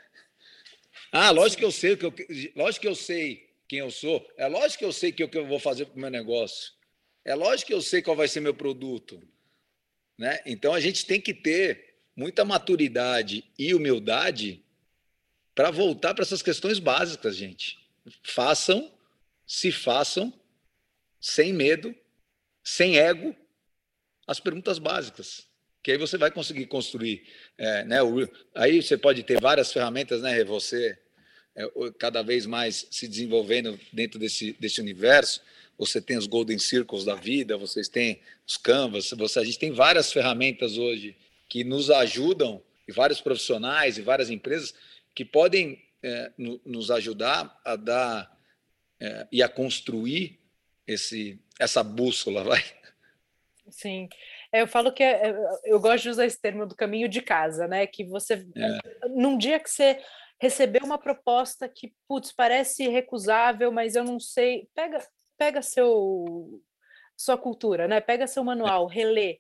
[1.12, 2.14] Ah, lógico que eu sei, que eu,
[2.56, 4.26] lógico que eu sei quem eu sou.
[4.38, 6.74] É lógico que eu sei o que eu vou fazer para o meu negócio.
[7.26, 9.22] É lógico que eu sei qual vai ser meu produto.
[10.18, 10.40] Né?
[10.46, 14.64] Então a gente tem que ter muita maturidade e humildade
[15.56, 17.80] para voltar para essas questões básicas, gente.
[18.22, 18.94] Façam,
[19.46, 20.32] se façam,
[21.20, 21.96] sem medo,
[22.70, 23.34] sem ego,
[24.28, 25.48] as perguntas básicas,
[25.82, 27.24] que aí você vai conseguir construir.
[27.58, 31.00] É, né, o, aí você pode ter várias ferramentas, né, você
[31.56, 31.66] é,
[31.98, 35.42] cada vez mais se desenvolvendo dentro desse, desse universo.
[35.78, 39.72] Você tem os Golden Circles da vida, vocês têm os Canvas, você, a gente tem
[39.72, 41.16] várias ferramentas hoje
[41.48, 44.74] que nos ajudam, e vários profissionais e várias empresas
[45.16, 48.38] que podem é, no, nos ajudar a dar
[49.00, 50.38] é, e a construir
[50.88, 52.64] esse, essa bússola, vai.
[53.70, 54.08] Sim.
[54.52, 57.22] É, eu falo que é, é, eu gosto de usar esse termo do caminho de
[57.22, 57.86] casa, né?
[57.86, 59.10] Que você, é.
[59.10, 60.02] num dia que você
[60.40, 65.06] recebeu uma proposta que, putz, parece recusável, mas eu não sei, pega,
[65.38, 66.62] pega seu
[67.16, 68.00] sua cultura, né?
[68.00, 69.40] Pega seu manual, relê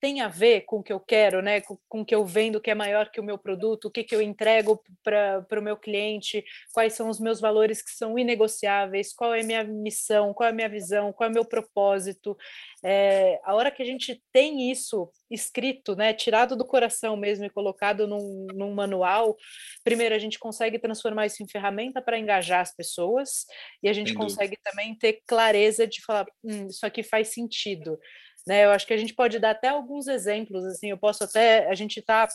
[0.00, 1.60] tem a ver com o que eu quero, né?
[1.60, 4.02] Com, com o que eu vendo que é maior que o meu produto, o que,
[4.02, 9.12] que eu entrego para o meu cliente, quais são os meus valores que são inegociáveis,
[9.12, 12.36] qual é a minha missão, qual é a minha visão, qual é o meu propósito.
[12.82, 17.50] É, a hora que a gente tem isso escrito, né, tirado do coração mesmo e
[17.50, 19.36] colocado num, num manual,
[19.84, 23.44] primeiro a gente consegue transformar isso em ferramenta para engajar as pessoas
[23.82, 27.98] e a gente consegue também ter clareza de falar, hum, isso aqui faz sentido.
[28.46, 28.64] Né?
[28.64, 31.74] Eu acho que a gente pode dar até alguns exemplos, assim, eu posso até, a
[31.74, 32.28] gente está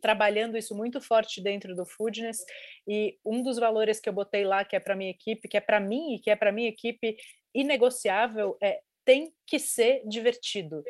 [0.00, 2.38] trabalhando isso muito forte dentro do Foodness
[2.86, 5.60] e um dos valores que eu botei lá que é para minha equipe, que é
[5.60, 7.16] para mim e que é para minha equipe
[7.54, 10.84] inegociável é tem que ser divertido.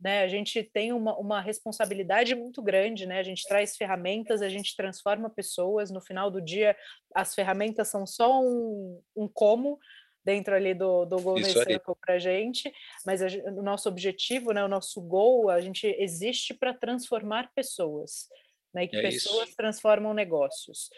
[0.00, 0.24] Né?
[0.24, 3.20] A gente tem uma, uma responsabilidade muito grande, né?
[3.20, 5.88] A gente traz ferramentas, a gente transforma pessoas.
[5.88, 6.74] No final do dia,
[7.14, 9.78] as ferramentas são só um, um como,
[10.24, 12.72] dentro ali do, do Golden Circle para a gente,
[13.06, 18.28] mas a, o nosso objetivo, né, o nosso goal, a gente existe para transformar pessoas,
[18.72, 19.56] né, e que é pessoas isso.
[19.56, 20.90] transformam negócios.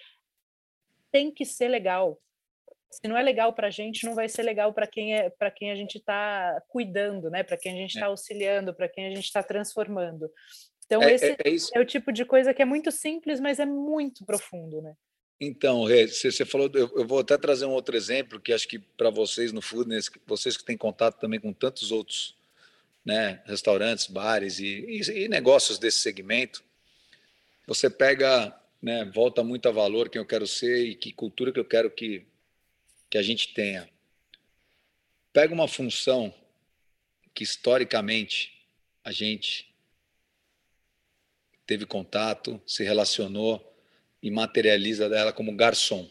[1.10, 2.20] Tem que ser legal,
[2.92, 5.50] se não é legal para a gente, não vai ser legal para quem é para
[5.50, 7.42] quem a gente está cuidando, né?
[7.42, 8.08] Para quem a gente está é.
[8.08, 10.30] auxiliando, para quem a gente está transformando.
[10.84, 13.58] Então é, esse é, é, é, o tipo de coisa que é muito simples, mas
[13.58, 14.94] é muito profundo, né?
[15.44, 19.10] Então, Rê, você falou, eu vou até trazer um outro exemplo que acho que para
[19.10, 22.36] vocês no Foodness, vocês que têm contato também com tantos outros
[23.04, 26.62] né, restaurantes, bares e, e, e negócios desse segmento,
[27.66, 31.58] você pega, né, volta muito a valor quem eu quero ser e que cultura que
[31.58, 32.24] eu quero que,
[33.10, 33.90] que a gente tenha.
[35.32, 36.32] Pega uma função
[37.34, 38.64] que historicamente
[39.02, 39.74] a gente
[41.66, 43.71] teve contato, se relacionou
[44.22, 46.08] e materializa dela como garçom.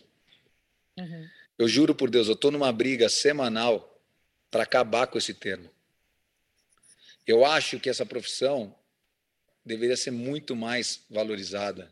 [0.98, 1.30] Uhum.
[1.58, 4.02] Eu juro por Deus, eu estou numa briga semanal
[4.50, 5.70] para acabar com esse termo.
[7.26, 8.76] Eu acho que essa profissão
[9.64, 11.92] deveria ser muito mais valorizada.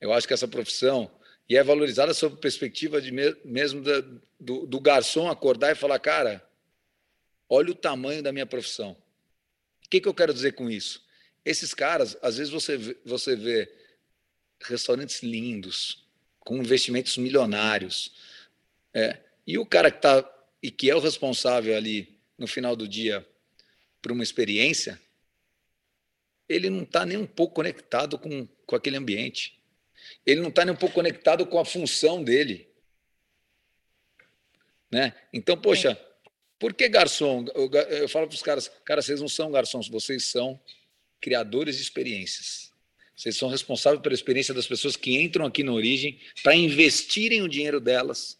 [0.00, 1.10] Eu acho que essa profissão
[1.48, 3.12] e é valorizada sob perspectiva de
[3.44, 4.00] mesmo da,
[4.38, 6.44] do, do garçom acordar e falar, cara,
[7.48, 8.96] olha o tamanho da minha profissão.
[9.84, 11.04] O que, que eu quero dizer com isso?
[11.44, 13.72] Esses caras, às vezes você você vê
[14.60, 16.04] restaurantes lindos,
[16.40, 18.12] com investimentos milionários,
[18.94, 22.88] é, e o cara que está e que é o responsável ali no final do
[22.88, 23.26] dia
[24.00, 25.00] por uma experiência,
[26.48, 29.60] ele não está nem um pouco conectado com, com aquele ambiente.
[30.24, 32.68] Ele não está nem um pouco conectado com a função dele.
[34.90, 35.12] Né?
[35.32, 36.00] Então, poxa,
[36.58, 37.44] por que garçom?
[37.54, 40.60] Eu, eu falo para os caras, cara, vocês não são garçons, vocês são
[41.20, 42.65] criadores de experiências.
[43.16, 47.48] Vocês são responsáveis pela experiência das pessoas que entram aqui na origem para investirem o
[47.48, 48.38] dinheiro delas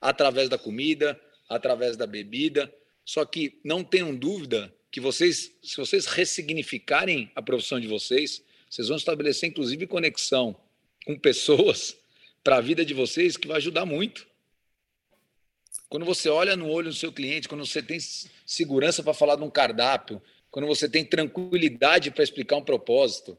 [0.00, 2.72] através da comida, através da bebida.
[3.04, 8.88] Só que não tenham dúvida que vocês, se vocês ressignificarem a profissão de vocês, vocês
[8.88, 10.56] vão estabelecer inclusive conexão
[11.06, 11.96] com pessoas
[12.42, 14.26] para a vida de vocês que vai ajudar muito.
[15.88, 17.98] Quando você olha no olho do seu cliente, quando você tem
[18.44, 23.38] segurança para falar de um cardápio, quando você tem tranquilidade para explicar um propósito,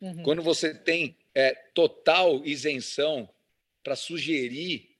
[0.00, 0.22] uhum.
[0.22, 3.28] quando você tem é, total isenção
[3.82, 4.96] para sugerir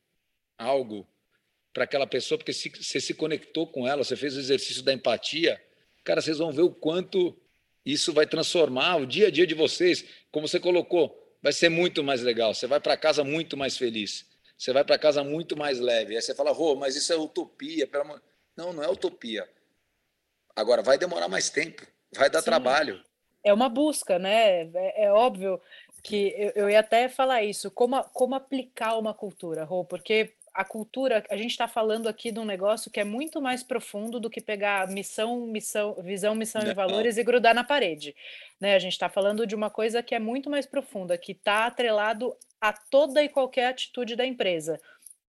[0.57, 1.07] algo
[1.73, 4.93] para aquela pessoa, porque se, você se conectou com ela, você fez o exercício da
[4.93, 5.61] empatia,
[6.03, 7.37] cara, vocês vão ver o quanto
[7.85, 10.05] isso vai transformar o dia a dia de vocês.
[10.31, 12.55] Como você colocou, vai ser muito mais legal.
[12.55, 14.27] Você vai para casa muito mais feliz.
[14.57, 16.15] Você vai para casa muito mais leve.
[16.15, 17.89] Aí você fala, Rô, mas isso é utopia.
[18.57, 19.49] Não, não é utopia.
[20.55, 22.47] Agora, vai demorar mais tempo, vai dar Sim.
[22.47, 23.03] trabalho.
[23.43, 24.63] É uma busca, né?
[24.75, 25.61] É, é óbvio
[26.03, 30.65] que eu, eu, ia até falar isso, como, como aplicar uma cultura, Rô, porque a
[30.65, 34.29] cultura, a gente está falando aqui de um negócio que é muito mais profundo do
[34.29, 38.17] que pegar missão, missão, visão, missão e valores e grudar na parede.
[38.61, 38.75] Né?
[38.75, 42.37] A gente está falando de uma coisa que é muito mais profunda, que está atrelado
[42.61, 44.81] a toda e qualquer atitude da empresa,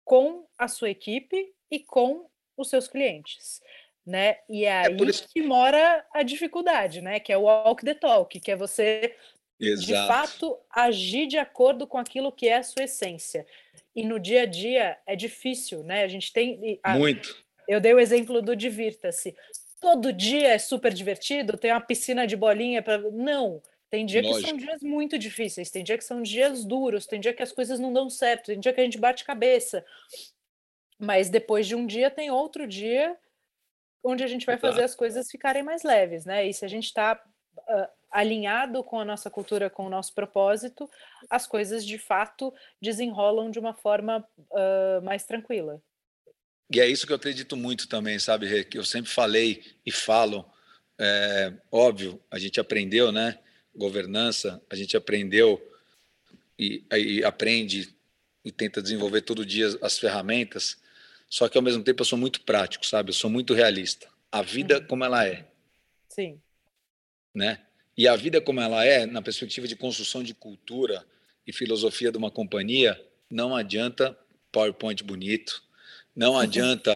[0.05, 3.61] com a sua equipe e com os seus clientes
[4.07, 4.37] né?
[4.49, 5.29] E é, é aí isso...
[5.33, 7.21] que mora a dificuldade, né?
[7.21, 9.15] Que é o walk the talk, que é você
[9.61, 9.87] Exato.
[9.87, 13.47] de fato agir de acordo com aquilo que é a sua essência.
[13.95, 16.03] E no dia a dia é difícil, né?
[16.03, 16.99] A gente tem a...
[16.99, 17.37] muito.
[17.69, 19.37] Eu dei o exemplo do divirta-se.
[19.81, 23.62] Todo dia é super divertido, tem uma piscina de bolinha para não.
[23.91, 24.41] Tem dia Lógico.
[24.41, 27.53] que são dias muito difíceis, tem dia que são dias duros, tem dia que as
[27.53, 29.85] coisas não dão certo, tem dia que a gente bate cabeça.
[30.99, 33.17] Mas depois de um dia tem outro dia
[34.03, 36.47] onde a gente vai fazer as coisas ficarem mais leves, né?
[36.47, 37.23] E se a gente está
[37.57, 40.88] uh, alinhado com a nossa cultura, com o nosso propósito,
[41.31, 45.81] as coisas de fato desenrolam de uma forma uh, mais tranquila.
[46.71, 48.65] E é isso que eu acredito muito também, sabe, Rê?
[48.65, 50.51] Que eu sempre falei e falo.
[50.99, 53.38] É, óbvio, a gente aprendeu, né?
[53.75, 55.61] Governança, a gente aprendeu
[56.59, 57.95] e, e aprende
[58.45, 60.82] e tenta desenvolver todo dia as ferramentas
[61.33, 63.09] só que ao mesmo tempo eu sou muito prático, sabe?
[63.09, 64.07] Eu sou muito realista.
[64.31, 64.87] A vida uhum.
[64.87, 65.49] como ela é.
[66.07, 66.38] Sim.
[67.35, 67.59] Né?
[67.97, 71.07] E a vida como ela é, na perspectiva de construção de cultura
[71.47, 74.14] e filosofia de uma companhia, não adianta
[74.53, 75.64] PowerPoint bonito,
[76.14, 76.37] não uhum.
[76.45, 76.95] adianta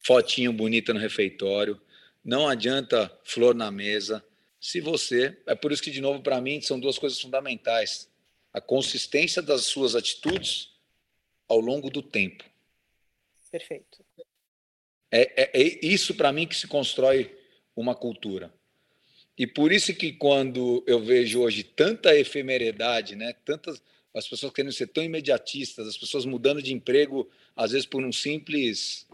[0.00, 1.80] fotinho bonita no refeitório,
[2.22, 4.22] não adianta flor na mesa.
[4.60, 8.06] Se você, é por isso que de novo para mim são duas coisas fundamentais:
[8.52, 10.72] a consistência das suas atitudes
[11.48, 12.44] ao longo do tempo.
[13.50, 14.04] Perfeito.
[15.10, 17.34] É, é, é isso para mim que se constrói
[17.74, 18.52] uma cultura.
[19.36, 23.80] E por isso que quando eu vejo hoje tanta efemeridade, né, tantas
[24.14, 28.12] as pessoas querendo ser tão imediatistas, as pessoas mudando de emprego às vezes por um
[28.12, 29.06] simples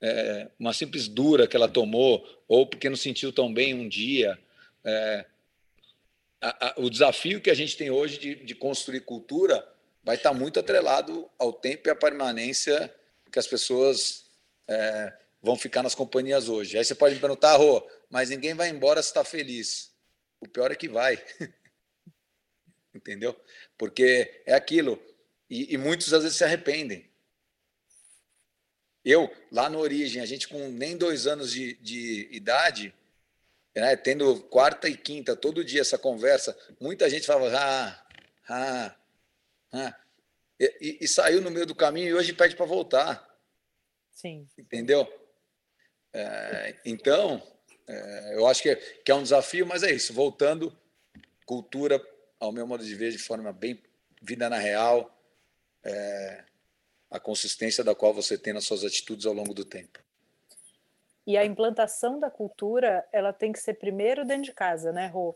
[0.00, 4.38] é, uma simples dura que ela tomou ou porque não sentiu tão bem um dia.
[4.84, 5.24] É,
[6.40, 9.66] a, a, o desafio que a gente tem hoje de, de construir cultura
[10.04, 12.94] vai estar muito atrelado ao tempo e à permanência
[13.34, 14.26] que as pessoas
[14.68, 15.12] é,
[15.42, 16.78] vão ficar nas companhias hoje.
[16.78, 19.92] Aí você pode me perguntar, Rô, mas ninguém vai embora se está feliz.
[20.38, 21.20] O pior é que vai.
[22.94, 23.36] Entendeu?
[23.76, 25.02] Porque é aquilo.
[25.50, 27.10] E, e, muitos às vezes se arrependem.
[29.04, 32.94] Eu, lá no Origem, a gente com nem dois anos de, de idade,
[33.74, 38.06] né, tendo quarta e quinta, todo dia essa conversa, muita gente falava, ah,
[38.48, 38.96] ah,
[39.72, 40.03] ah.
[40.58, 43.28] E, e, saiu no meio do caminho e hoje pede para voltar.
[44.10, 44.46] Sim.
[44.56, 45.06] Entendeu?
[46.12, 47.42] É, então,
[47.88, 50.12] é, eu acho que é, que é um desafio, mas é isso.
[50.14, 50.76] Voltando,
[51.44, 52.00] cultura,
[52.38, 53.82] ao meu modo de ver, de forma bem
[54.22, 55.12] vida na real,
[55.82, 56.44] é,
[57.10, 59.98] a consistência da qual você tem nas suas atitudes ao longo do tempo.
[61.26, 65.34] E a implantação da cultura, ela tem que ser primeiro dentro de casa, né, Rô?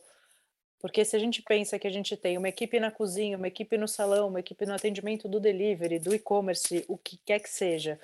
[0.80, 3.76] Porque se a gente pensa que a gente tem uma equipe na cozinha, uma equipe
[3.76, 7.98] no salão, uma equipe no atendimento do delivery, do e-commerce, o que quer que seja,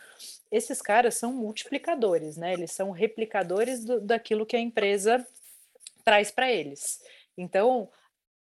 [0.51, 2.53] esses caras são multiplicadores, né?
[2.53, 5.25] Eles são replicadores do, daquilo que a empresa
[6.05, 7.01] traz para eles.
[7.39, 7.89] Então,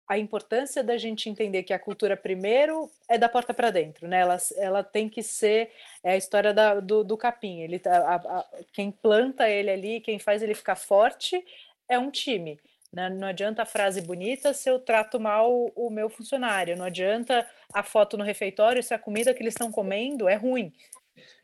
[0.08, 4.20] a importância da gente entender que a cultura primeiro é da porta para dentro, né?
[4.20, 5.72] Ela, ela tem que ser
[6.04, 7.62] é a história da, do, do capim.
[7.62, 11.42] Ele, tá, a, a, quem planta ele ali, quem faz ele ficar forte
[11.88, 12.60] é um time.
[12.92, 13.10] Né?
[13.10, 16.76] Não adianta a frase bonita se eu trato mal o meu funcionário.
[16.76, 20.74] Não adianta a foto no refeitório se a comida que eles estão comendo é ruim.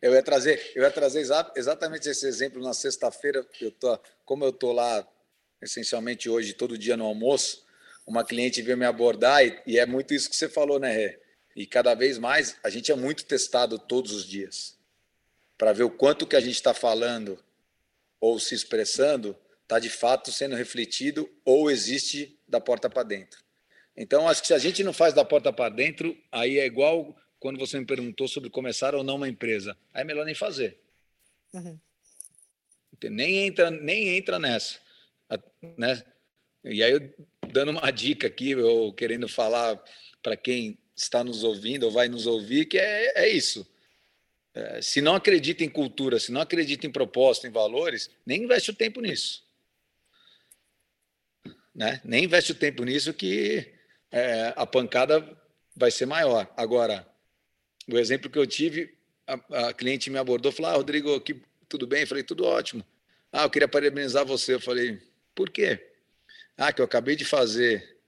[0.02, 3.46] Eu ia trazer, eu ia trazer exa exatamente esse exemplo na sexta-feira.
[4.26, 5.08] Como eu tô lá
[5.62, 7.68] essencialmente hoje todo dia no almoço
[8.08, 11.20] uma cliente veio me abordar e, e é muito isso que você falou, né, Rê?
[11.54, 14.78] E cada vez mais a gente é muito testado todos os dias
[15.58, 17.44] para ver o quanto que a gente está falando
[18.22, 19.36] ou se expressando
[19.68, 23.44] está de fato sendo refletido ou existe da porta para dentro.
[23.96, 27.14] Então, acho que se a gente não faz da porta para dentro, aí é igual
[27.38, 29.78] quando você me perguntou sobre começar ou não uma empresa.
[29.94, 30.80] Aí é melhor nem fazer.
[31.54, 31.78] Uhum.
[33.04, 34.80] Nem entra, nem entra nessa,
[35.78, 36.04] né?
[36.64, 37.14] E aí, eu,
[37.52, 39.82] dando uma dica aqui, ou querendo falar
[40.24, 43.68] para quem está nos ouvindo ou vai nos ouvir, que é, é isso.
[44.54, 48.72] É, se não acredita em cultura, se não acredita em proposta, em valores, nem investe
[48.72, 49.47] o tempo nisso.
[51.78, 52.02] Né?
[52.04, 53.72] Nem investe o tempo nisso que
[54.12, 55.24] é, a pancada
[55.76, 56.52] vai ser maior.
[56.58, 57.08] Agora,
[57.88, 58.98] o exemplo que eu tive,
[59.28, 62.02] a, a cliente me abordou, falou, ah, Rodrigo, aqui, tudo bem?
[62.02, 62.84] Eu falei, tudo ótimo.
[63.32, 64.56] Ah, eu queria parabenizar você.
[64.56, 65.00] Eu falei,
[65.36, 65.92] por quê?
[66.58, 68.00] Ah, que eu acabei de fazer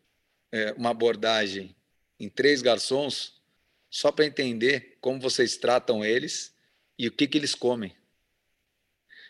[0.51, 1.75] é, uma abordagem
[2.19, 3.39] em três garçons
[3.87, 6.55] só para entender como vocês tratam eles
[6.97, 7.95] e o que, que eles comem.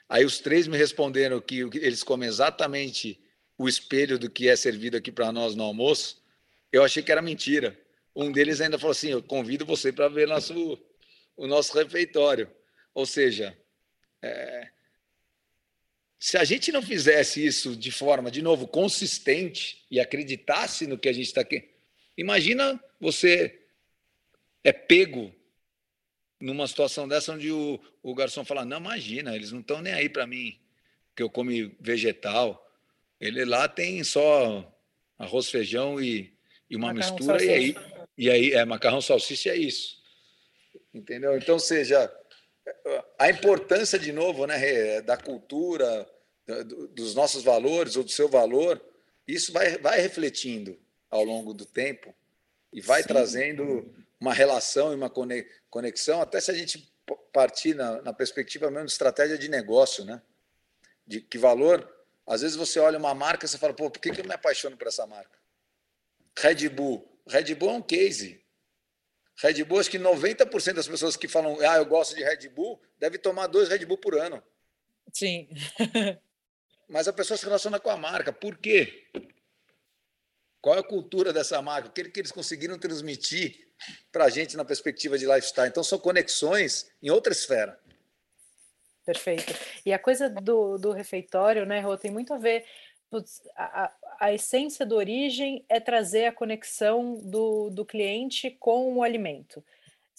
[0.08, 3.22] Aí os três me responderam que eles comem exatamente
[3.60, 6.24] o espelho do que é servido aqui para nós no almoço.
[6.72, 7.78] Eu achei que era mentira.
[8.16, 10.80] Um deles ainda falou assim: Eu convido você para ver nosso,
[11.36, 12.50] o nosso refeitório.
[12.94, 13.56] Ou seja,
[14.22, 14.70] é,
[16.18, 21.10] se a gente não fizesse isso de forma, de novo, consistente e acreditasse no que
[21.10, 21.70] a gente está aqui,
[22.18, 23.62] imagina você
[24.64, 25.36] é pego
[26.40, 30.08] numa situação dessa onde o, o garçom fala: Não, imagina, eles não estão nem aí
[30.08, 30.58] para mim,
[31.14, 32.66] que eu come vegetal.
[33.20, 34.72] Ele lá tem só
[35.18, 36.34] arroz, feijão e,
[36.70, 37.52] e uma macarrão mistura, salsicha.
[37.52, 37.76] e aí,
[38.18, 40.00] e aí é macarrão, salsicha, é isso.
[40.94, 41.38] Entendeu?
[41.38, 42.12] Então, seja,
[43.18, 46.10] a importância, de novo, né, da cultura,
[46.92, 48.82] dos nossos valores ou do seu valor,
[49.28, 52.14] isso vai, vai refletindo ao longo do tempo
[52.74, 53.08] e vai Sim.
[53.08, 55.12] trazendo uma relação e uma
[55.70, 56.92] conexão, até se a gente
[57.32, 60.22] partir na, na, perspectiva mesmo de estratégia de negócio, né?
[61.08, 61.88] De que valor.
[62.30, 64.36] Às vezes você olha uma marca e você fala, pô, por que, que eu me
[64.36, 65.36] apaixono por essa marca?
[66.38, 67.04] Red Bull.
[67.28, 68.46] Red Bull é um case.
[69.42, 72.80] Red Bull, acho que 90% das pessoas que falam, ah, eu gosto de Red Bull,
[73.00, 74.44] deve tomar dois Red Bull por ano.
[75.12, 75.50] Sim.
[76.88, 78.32] Mas a pessoa se relaciona com a marca.
[78.32, 79.08] Por quê?
[80.62, 81.90] Qual é a cultura dessa marca?
[81.90, 83.74] O que eles conseguiram transmitir
[84.12, 85.68] para a gente na perspectiva de lifestyle?
[85.68, 87.80] Então, são conexões em outra esfera.
[89.10, 89.54] Perfeito.
[89.84, 92.64] E a coisa do, do refeitório, né, Rô, tem muito a ver.
[93.56, 99.02] A, a, a essência do origem é trazer a conexão do, do cliente com o
[99.02, 99.64] alimento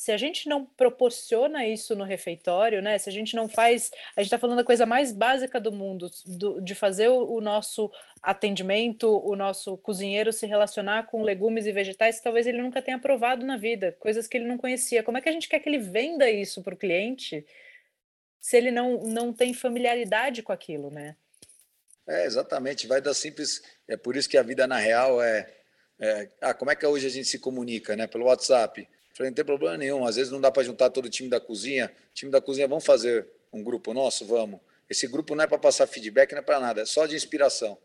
[0.01, 2.97] se a gente não proporciona isso no refeitório, né?
[2.97, 6.11] Se a gente não faz, a gente está falando da coisa mais básica do mundo,
[6.25, 11.73] do, de fazer o, o, nosso atendimento, o nosso cozinheiro se relacionar com legumes e
[11.73, 15.03] vegetais, que talvez ele nunca tenha provado na vida, coisas que ele não conhecia.
[15.03, 17.45] Como é que a gente quer que ele venda isso para o cliente
[18.41, 21.17] se ele não, não tem familiaridade com aquilo, né?
[22.07, 22.87] É, exatamente.
[22.87, 23.63] Vai dar simples.
[23.87, 25.53] É por isso que a vida na real é,
[25.99, 26.29] é.
[26.41, 28.07] ah, como é que hoje a gente se comunica, né?
[28.07, 28.89] Pelo WhatsApp
[29.21, 30.07] Falei, não tem problema nenhum.
[30.07, 31.93] Às vezes não dá para juntar todo o time da cozinha.
[32.11, 34.25] O time da cozinha, vamos fazer um grupo nosso?
[34.25, 34.61] Vamos.
[34.89, 37.77] Esse grupo não é para passar feedback, não é para nada, é só de inspiração.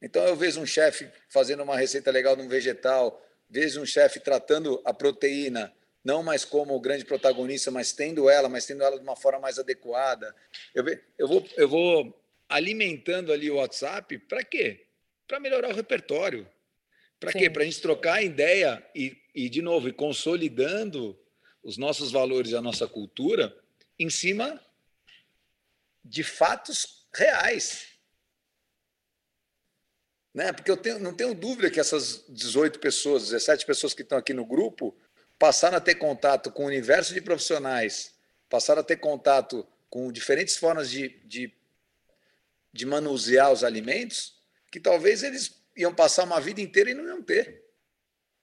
[0.00, 4.18] Então eu vejo um chefe fazendo uma receita legal de um vegetal, vejo um chefe
[4.18, 5.72] tratando a proteína
[6.04, 9.40] não mais como o grande protagonista, mas tendo ela, mas tendo ela de uma forma
[9.40, 10.34] mais adequada.
[10.74, 10.84] Eu,
[11.18, 14.86] eu, vou, eu vou alimentando ali o WhatsApp, para quê?
[15.28, 16.48] Para melhorar o repertório.
[17.18, 17.50] Para quê?
[17.50, 21.18] Para a gente trocar ideia e, e, de novo, e consolidando
[21.62, 23.54] os nossos valores e a nossa cultura
[23.98, 24.58] em cima
[26.02, 27.88] de fatos reais.
[30.32, 30.52] Né?
[30.52, 34.32] Porque eu tenho, não tenho dúvida que essas 18 pessoas, 17 pessoas que estão aqui
[34.32, 34.96] no grupo,
[35.40, 38.14] passaram a ter contato com o universo de profissionais,
[38.50, 41.50] passaram a ter contato com diferentes formas de, de,
[42.70, 44.38] de manusear os alimentos,
[44.70, 47.64] que talvez eles iam passar uma vida inteira e não iam ter.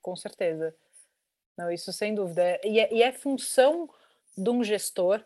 [0.01, 0.75] Com certeza.
[1.55, 2.59] Não, isso sem dúvida.
[2.63, 3.87] E é, e é função
[4.35, 5.23] de um gestor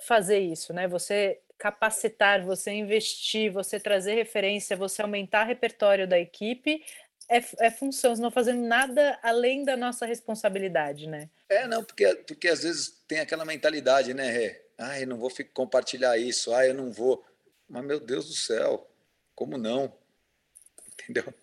[0.00, 0.88] fazer isso, né?
[0.88, 6.84] Você capacitar, você investir, você trazer referência, você aumentar o repertório da equipe,
[7.28, 11.28] é, é função, não fazendo nada além da nossa responsabilidade, né?
[11.48, 14.62] É, não, porque, porque às vezes tem aquela mentalidade, né, Rê?
[14.78, 17.24] Ah, eu não vou compartilhar isso, ah, eu não vou.
[17.68, 18.88] Mas, meu Deus do céu,
[19.34, 19.92] como não?
[20.92, 21.34] Entendeu?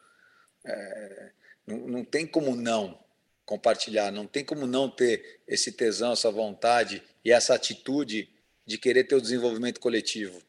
[0.66, 1.32] É,
[1.68, 3.00] não, não tem como não
[3.46, 8.28] compartilhar, não tem como não ter esse tesão, essa vontade e essa atitude
[8.66, 10.42] de querer ter o desenvolvimento coletivo.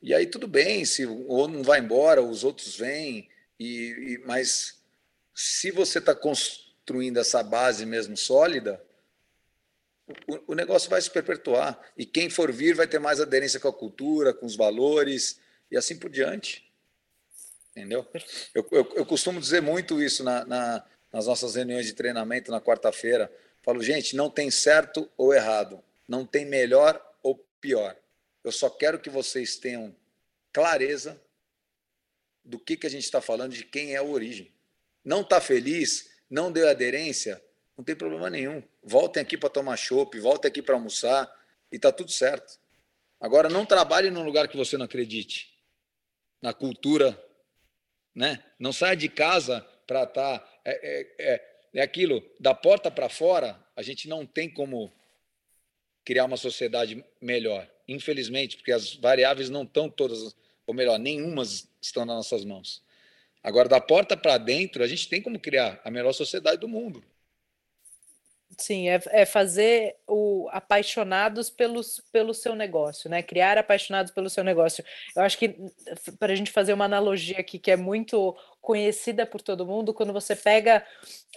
[0.00, 3.28] E aí tudo bem, se ou não vai embora, os outros vêm,
[3.62, 4.82] e, e, mas
[5.34, 8.82] se você está construindo essa base mesmo sólida,
[10.26, 11.80] o, o, negócio vai se perpetuar.
[11.96, 15.38] E quem for vir vai ter mais aderência com a cultura, com os valores
[15.70, 16.68] e assim por diante.
[17.70, 18.06] Entendeu?
[18.54, 22.60] Eu, eu, eu costumo dizer muito isso na, na, nas nossas reuniões de treinamento na
[22.60, 23.32] quarta-feira.
[23.62, 27.96] Falo, gente, não tem certo ou errado, não tem melhor ou pior.
[28.42, 29.94] Eu só quero que vocês tenham
[30.52, 31.18] clareza
[32.44, 34.52] do que, que a gente está falando, de quem é a origem.
[35.04, 37.42] Não está feliz, não deu aderência,
[37.76, 38.62] não tem problema nenhum.
[38.82, 41.30] Voltem aqui para tomar chopp, voltem aqui para almoçar
[41.70, 42.58] e está tudo certo.
[43.20, 45.56] Agora, não trabalhe num lugar que você não acredite.
[46.40, 47.20] Na cultura,
[48.14, 48.42] né?
[48.58, 50.38] Não saia de casa para estar.
[50.38, 54.92] Tá, é, é, é, é aquilo, da porta para fora, a gente não tem como
[56.04, 57.68] criar uma sociedade melhor.
[57.88, 60.36] Infelizmente, porque as variáveis não estão todas
[60.66, 62.82] ou melhor, nenhumas estão nas nossas mãos.
[63.42, 67.02] Agora, da porta para dentro, a gente tem como criar a melhor sociedade do mundo.
[68.58, 73.22] Sim, é, é fazer o apaixonados pelos, pelo seu negócio, né?
[73.22, 74.84] Criar apaixonados pelo seu negócio.
[75.16, 75.56] Eu acho que
[76.18, 80.12] para a gente fazer uma analogia aqui que é muito conhecida por todo mundo, quando
[80.12, 80.86] você pega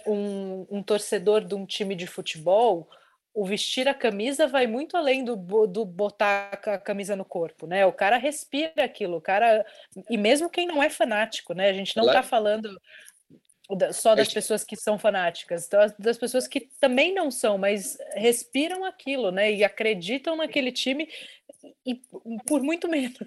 [0.06, 2.88] um, um torcedor de um time de futebol,
[3.36, 7.84] o vestir a camisa vai muito além do, do botar a camisa no corpo, né?
[7.84, 9.64] O cara respira aquilo, o cara.
[10.08, 11.68] E mesmo quem não é fanático, né?
[11.68, 12.80] A gente não está falando
[13.92, 18.86] só das pessoas que são fanáticas, então, das pessoas que também não são, mas respiram
[18.86, 19.52] aquilo, né?
[19.52, 21.06] E acreditam naquele time
[21.84, 22.00] e
[22.46, 23.18] por muito menos.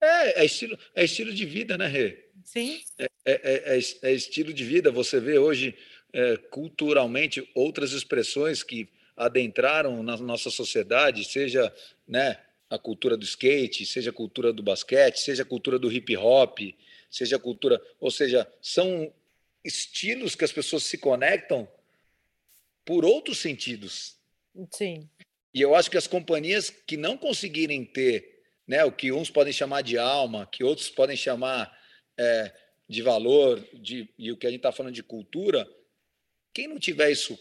[0.00, 2.30] É, é estilo, é estilo de vida, né, Rê?
[2.44, 2.80] Sim.
[2.98, 4.90] É, é, é, é estilo de vida.
[4.90, 5.76] Você vê hoje
[6.16, 11.70] é, culturalmente outras expressões que adentraram na nossa sociedade, seja
[12.08, 12.40] né,
[12.70, 16.58] a cultura do skate, seja a cultura do basquete, seja a cultura do hip hop,
[17.10, 19.12] seja a cultura, ou seja, são
[19.62, 21.68] estilos que as pessoas se conectam
[22.82, 24.16] por outros sentidos.
[24.70, 25.06] Sim.
[25.52, 29.52] E eu acho que as companhias que não conseguirem ter né, o que uns podem
[29.52, 31.78] chamar de alma, que outros podem chamar
[32.16, 32.54] é,
[32.88, 35.68] de valor, de, e o que a gente está falando de cultura,
[36.56, 37.38] quem não tiver isso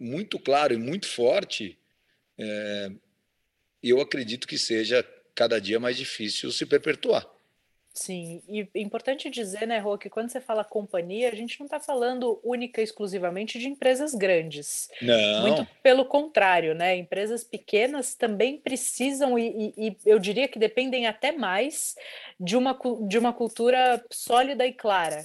[0.00, 1.78] muito claro e muito forte,
[2.38, 2.90] é,
[3.82, 7.28] eu acredito que seja cada dia mais difícil se perpetuar.
[7.92, 11.66] Sim, e é importante dizer, né, Rô, que quando você fala companhia, a gente não
[11.66, 14.88] está falando única e exclusivamente de empresas grandes.
[15.00, 15.42] Não.
[15.42, 16.96] Muito pelo contrário, né?
[16.96, 21.94] Empresas pequenas também precisam, e, e, e eu diria que dependem até mais
[22.40, 25.24] de uma, de uma cultura sólida e clara.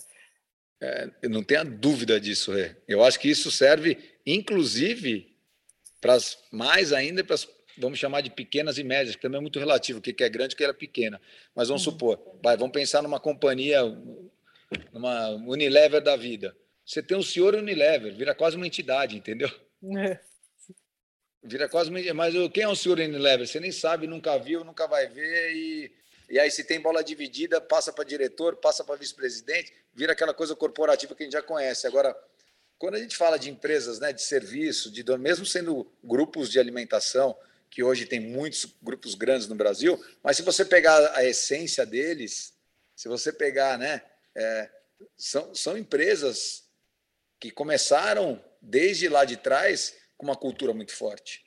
[0.81, 2.75] É, eu não tenho dúvida disso, Rê.
[2.87, 5.35] Eu acho que isso serve, inclusive,
[5.99, 9.41] para as mais ainda para as, vamos chamar de pequenas e médias, que também é
[9.41, 11.19] muito relativo, o que é grande e o que é pequena.
[11.53, 11.91] Mas vamos uhum.
[11.91, 13.81] supor, vai, vamos pensar numa companhia,
[14.93, 16.55] numa Unilever da vida.
[16.85, 19.49] Você tem um senhor Unilever, vira quase uma entidade, entendeu?
[21.43, 23.47] Vira quase uma Mas quem é o senhor Unilever?
[23.47, 25.91] Você nem sabe, nunca viu, nunca vai ver e
[26.29, 30.55] e aí, se tem bola dividida, passa para diretor, passa para vice-presidente, vira aquela coisa
[30.55, 31.87] corporativa que a gente já conhece.
[31.87, 32.15] Agora,
[32.77, 37.35] quando a gente fala de empresas né, de serviço, de mesmo sendo grupos de alimentação,
[37.69, 42.53] que hoje tem muitos grupos grandes no Brasil, mas se você pegar a essência deles,
[42.95, 44.01] se você pegar, né,
[44.35, 44.69] é,
[45.17, 46.63] são, são empresas
[47.39, 51.45] que começaram desde lá de trás com uma cultura muito forte.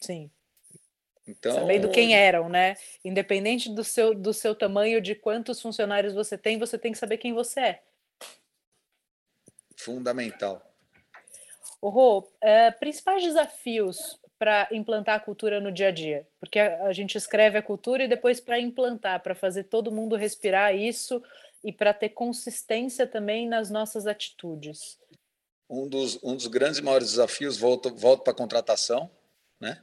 [0.00, 0.30] Sim.
[1.26, 2.76] Então, Sabendo quem eram, né?
[3.04, 7.16] Independente do seu, do seu tamanho, de quantos funcionários você tem, você tem que saber
[7.16, 7.82] quem você é.
[9.76, 10.62] Fundamental.
[11.80, 16.26] O Rô, é, principais desafios para implantar a cultura no dia a dia?
[16.38, 20.16] Porque a, a gente escreve a cultura e depois para implantar, para fazer todo mundo
[20.16, 21.22] respirar isso
[21.62, 24.98] e para ter consistência também nas nossas atitudes.
[25.68, 29.10] Um dos, um dos grandes e maiores desafios, volto, volto para a contratação,
[29.58, 29.82] né?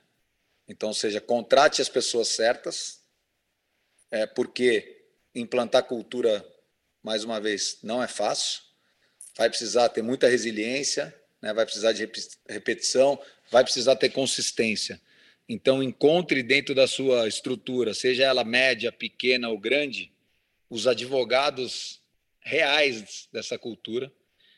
[0.72, 3.01] Então, seja, contrate as pessoas certas,
[4.09, 5.03] é, porque
[5.36, 6.47] implantar cultura,
[7.03, 8.61] mais uma vez, não é fácil.
[9.36, 11.53] Vai precisar ter muita resiliência, né?
[11.53, 12.09] vai precisar de
[12.47, 15.01] repetição, vai precisar ter consistência.
[15.47, 20.09] Então, encontre dentro da sua estrutura, seja ela média, pequena ou grande,
[20.69, 21.99] os advogados
[22.39, 24.09] reais dessa cultura,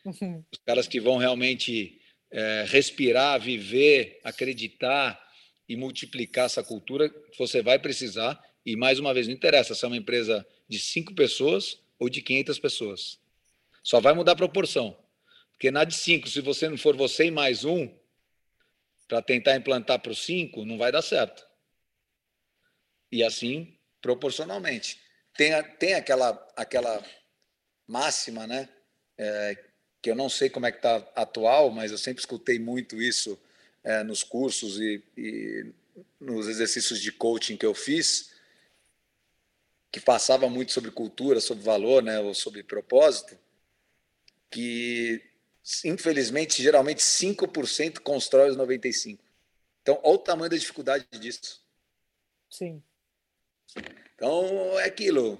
[0.06, 0.44] uhum.
[0.52, 2.00] os caras que vão realmente
[2.30, 5.24] é, respirar, viver, acreditar
[5.68, 8.42] e multiplicar essa cultura, você vai precisar.
[8.66, 12.22] E mais uma vez, não interessa se é uma empresa de cinco pessoas ou de
[12.22, 13.20] 500 pessoas.
[13.82, 14.98] Só vai mudar a proporção.
[15.52, 17.90] Porque na de cinco, se você não for você e mais um,
[19.08, 21.46] para tentar implantar para os cinco, não vai dar certo.
[23.12, 25.00] E assim, proporcionalmente.
[25.36, 27.04] Tem, tem aquela, aquela
[27.88, 28.70] máxima, né?
[29.18, 29.64] É,
[30.02, 33.40] que eu não sei como é que está atual, mas eu sempre escutei muito isso
[33.84, 35.66] é, nos cursos e, e,
[36.20, 38.32] nos exercícios de coaching que eu fiz,
[39.92, 43.38] que passava muito sobre cultura, sobre valor, né, ou sobre propósito,
[44.50, 45.22] que
[45.86, 49.20] infelizmente geralmente 5% constrói os 95%.
[49.82, 51.62] Então, olha o tamanho da dificuldade disso.
[52.50, 52.82] Sim.
[54.16, 55.38] Então, é aquilo.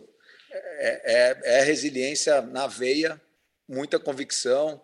[0.52, 3.20] É, é, é resiliência na veia,
[3.68, 4.84] muita convicção,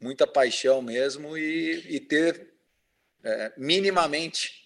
[0.00, 2.49] muita paixão mesmo e, e ter
[3.24, 4.60] é, minimamente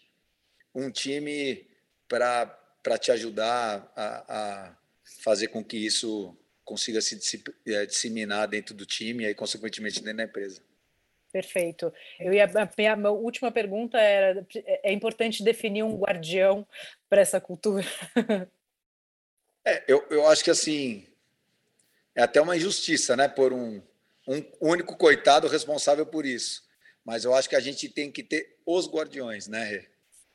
[0.75, 1.67] um time
[2.09, 4.77] para te ajudar a, a,
[5.23, 10.17] fazer com que isso consiga se é, disseminar dentro do time e aí, consequentemente, dentro
[10.17, 10.63] da empresa.
[11.33, 11.93] Perfeito.
[12.21, 14.47] Eu ia, a minha, minha última pergunta era:
[14.83, 16.67] é importante definir um guardião
[17.09, 17.85] para essa cultura?
[19.67, 21.07] É, eu, eu acho que assim
[22.15, 23.29] é até uma injustiça, né?
[23.29, 23.81] Por um,
[24.29, 26.64] um único coitado responsável por isso
[27.05, 29.87] mas eu acho que a gente tem que ter os guardiões, né?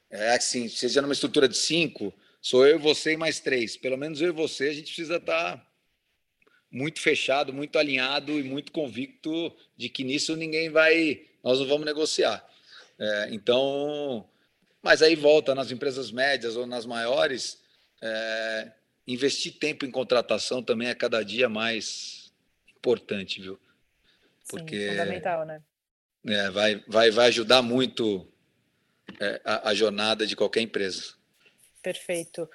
[0.10, 3.76] É assim, seja numa estrutura de cinco, sou eu, você e mais três.
[3.76, 5.70] Pelo menos eu e você, a gente precisa estar tá
[6.72, 11.86] muito fechado, muito alinhado e muito convicto de que nisso ninguém vai, nós não vamos
[11.86, 12.48] negociar.
[12.98, 14.28] É, então,
[14.82, 17.62] mas aí volta nas empresas médias ou nas maiores,
[18.02, 18.72] é,
[19.08, 22.32] investir tempo em contratação também é cada dia mais
[22.78, 23.60] importante, viu?
[24.48, 25.62] Porque Sim, fundamental, né?
[26.26, 28.28] É, vai, vai, vai ajudar muito
[29.20, 31.14] é, a, a, jornada de qualquer empresa.
[31.82, 32.50] Perfeito.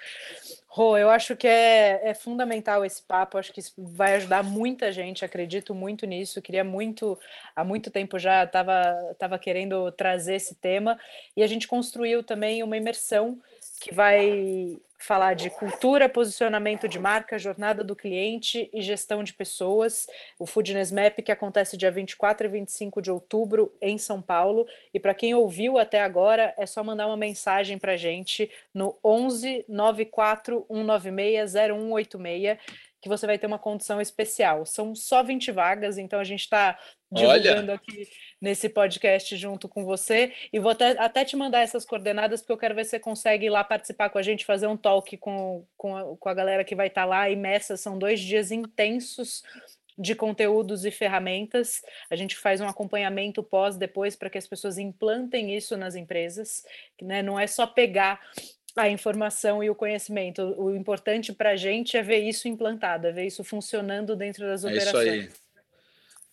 [0.66, 5.24] Rô, eu acho que é, é fundamental esse papo, acho que vai ajudar muita gente,
[5.24, 7.18] acredito muito nisso, queria muito,
[7.56, 10.98] há muito tempo já estava tava querendo trazer esse tema,
[11.36, 13.40] e a gente construiu também uma imersão
[13.84, 20.06] que vai falar de cultura, posicionamento de marca, jornada do cliente e gestão de pessoas.
[20.38, 24.66] O Foodness Map que acontece dia 24 e 25 de outubro em São Paulo.
[24.94, 28.98] E para quem ouviu até agora, é só mandar uma mensagem para a gente no
[29.04, 32.58] 11 94 196 0186
[33.02, 34.64] que você vai ter uma condição especial.
[34.64, 36.78] São só 20 vagas, então a gente está
[37.12, 37.74] divulgando Olha.
[37.74, 38.08] aqui
[38.44, 40.30] nesse podcast junto com você.
[40.52, 43.46] E vou até, até, te mandar essas coordenadas, porque eu quero ver se você consegue
[43.46, 46.62] ir lá participar com a gente, fazer um talk com, com, a, com a galera
[46.62, 47.30] que vai estar tá lá.
[47.30, 49.42] E Messa são dois dias intensos
[49.96, 51.82] de conteúdos e ferramentas.
[52.10, 56.66] A gente faz um acompanhamento pós depois para que as pessoas implantem isso nas empresas,
[57.00, 57.22] né?
[57.22, 58.20] Não é só pegar
[58.76, 60.42] a informação e o conhecimento.
[60.58, 64.64] O importante para a gente é ver isso implantado, é ver isso funcionando dentro das
[64.64, 65.06] é operações.
[65.06, 65.43] Isso aí.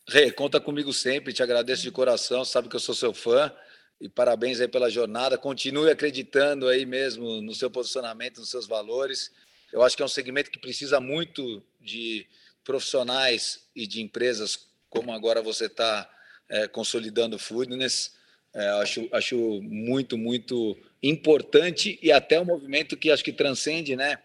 [0.08, 3.54] Rê, conta comigo sempre, te agradeço de coração, sabe que eu sou seu fã
[4.00, 5.38] e parabéns aí pela jornada.
[5.38, 9.32] Continue acreditando aí mesmo no seu posicionamento, nos seus valores.
[9.72, 12.28] Eu acho que é um segmento que precisa muito de
[12.64, 16.10] profissionais e de empresas, como agora você está
[16.50, 18.14] é, consolidando o Foodness.
[18.54, 24.18] É, acho, acho muito, muito importante e até um movimento que acho que transcende, né?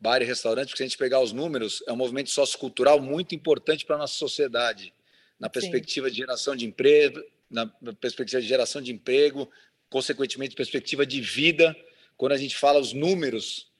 [0.00, 3.34] Bar e restaurante, porque se a gente pegar os números, é um movimento sociocultural muito
[3.34, 4.94] importante para a nossa sociedade.
[5.38, 6.12] Na perspectiva Sim.
[6.12, 7.66] de geração de emprego, na
[8.00, 9.50] perspectiva de geração de emprego,
[9.88, 11.76] consequentemente perspectiva de vida,
[12.16, 13.70] quando a gente fala os números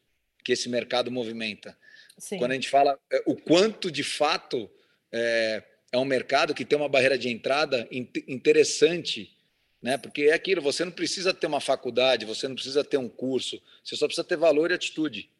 [0.45, 1.77] que esse mercado movimenta.
[2.17, 2.39] Sim.
[2.39, 4.71] Quando a gente fala é, o quanto de fato
[5.13, 9.37] é, é um mercado que tem uma barreira de entrada interessante,
[9.81, 9.97] né?
[9.97, 13.63] Porque é aquilo, você não precisa ter uma faculdade, você não precisa ter um curso,
[13.83, 15.31] você só precisa ter valor e atitude.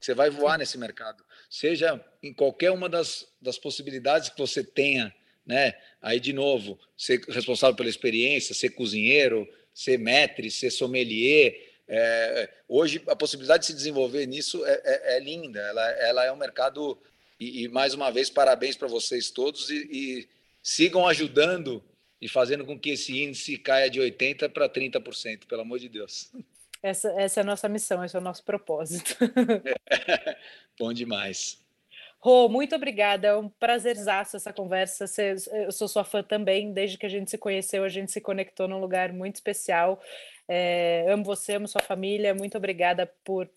[0.00, 5.14] Você vai voar nesse mercado, seja em qualquer uma das, das possibilidades que você tenha,
[5.44, 5.74] né?
[6.00, 11.68] Aí de novo, ser responsável pela experiência, ser cozinheiro, ser maître, ser sommelier.
[11.86, 15.60] É, hoje a possibilidade de se desenvolver nisso é, é, é linda.
[15.60, 16.98] Ela, ela, é um mercado
[17.38, 20.28] e, e mais uma vez parabéns para vocês todos e, e
[20.62, 21.82] sigam ajudando
[22.20, 26.30] e fazendo com que esse índice caia de 80 para 30%, pelo amor de Deus.
[26.82, 29.16] Essa, essa é a nossa missão, esse é o nosso propósito.
[30.78, 31.62] Bom demais.
[32.18, 33.28] Rô, muito obrigada.
[33.28, 35.06] É um prazerzaço essa conversa.
[35.52, 36.72] Eu sou sua fã também.
[36.72, 40.00] Desde que a gente se conheceu, a gente se conectou num lugar muito especial.
[40.46, 42.34] É, amo você, amo sua família.
[42.34, 43.48] Muito obrigada por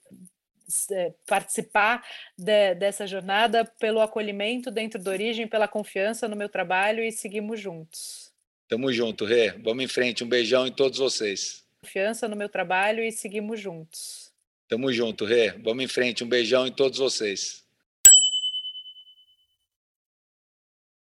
[0.92, 2.06] é, participar
[2.38, 7.60] de, dessa jornada, pelo acolhimento dentro da Origem, pela confiança no meu trabalho e seguimos
[7.60, 8.32] juntos.
[8.70, 9.52] Tamo junto, Rê.
[9.62, 10.24] Vamos em frente.
[10.24, 14.32] Um beijão em todos vocês confiança no meu trabalho e seguimos juntos.
[14.70, 15.52] Tamo junto, Rê.
[15.62, 16.24] Vamos em frente.
[16.24, 17.63] Um beijão em todos vocês.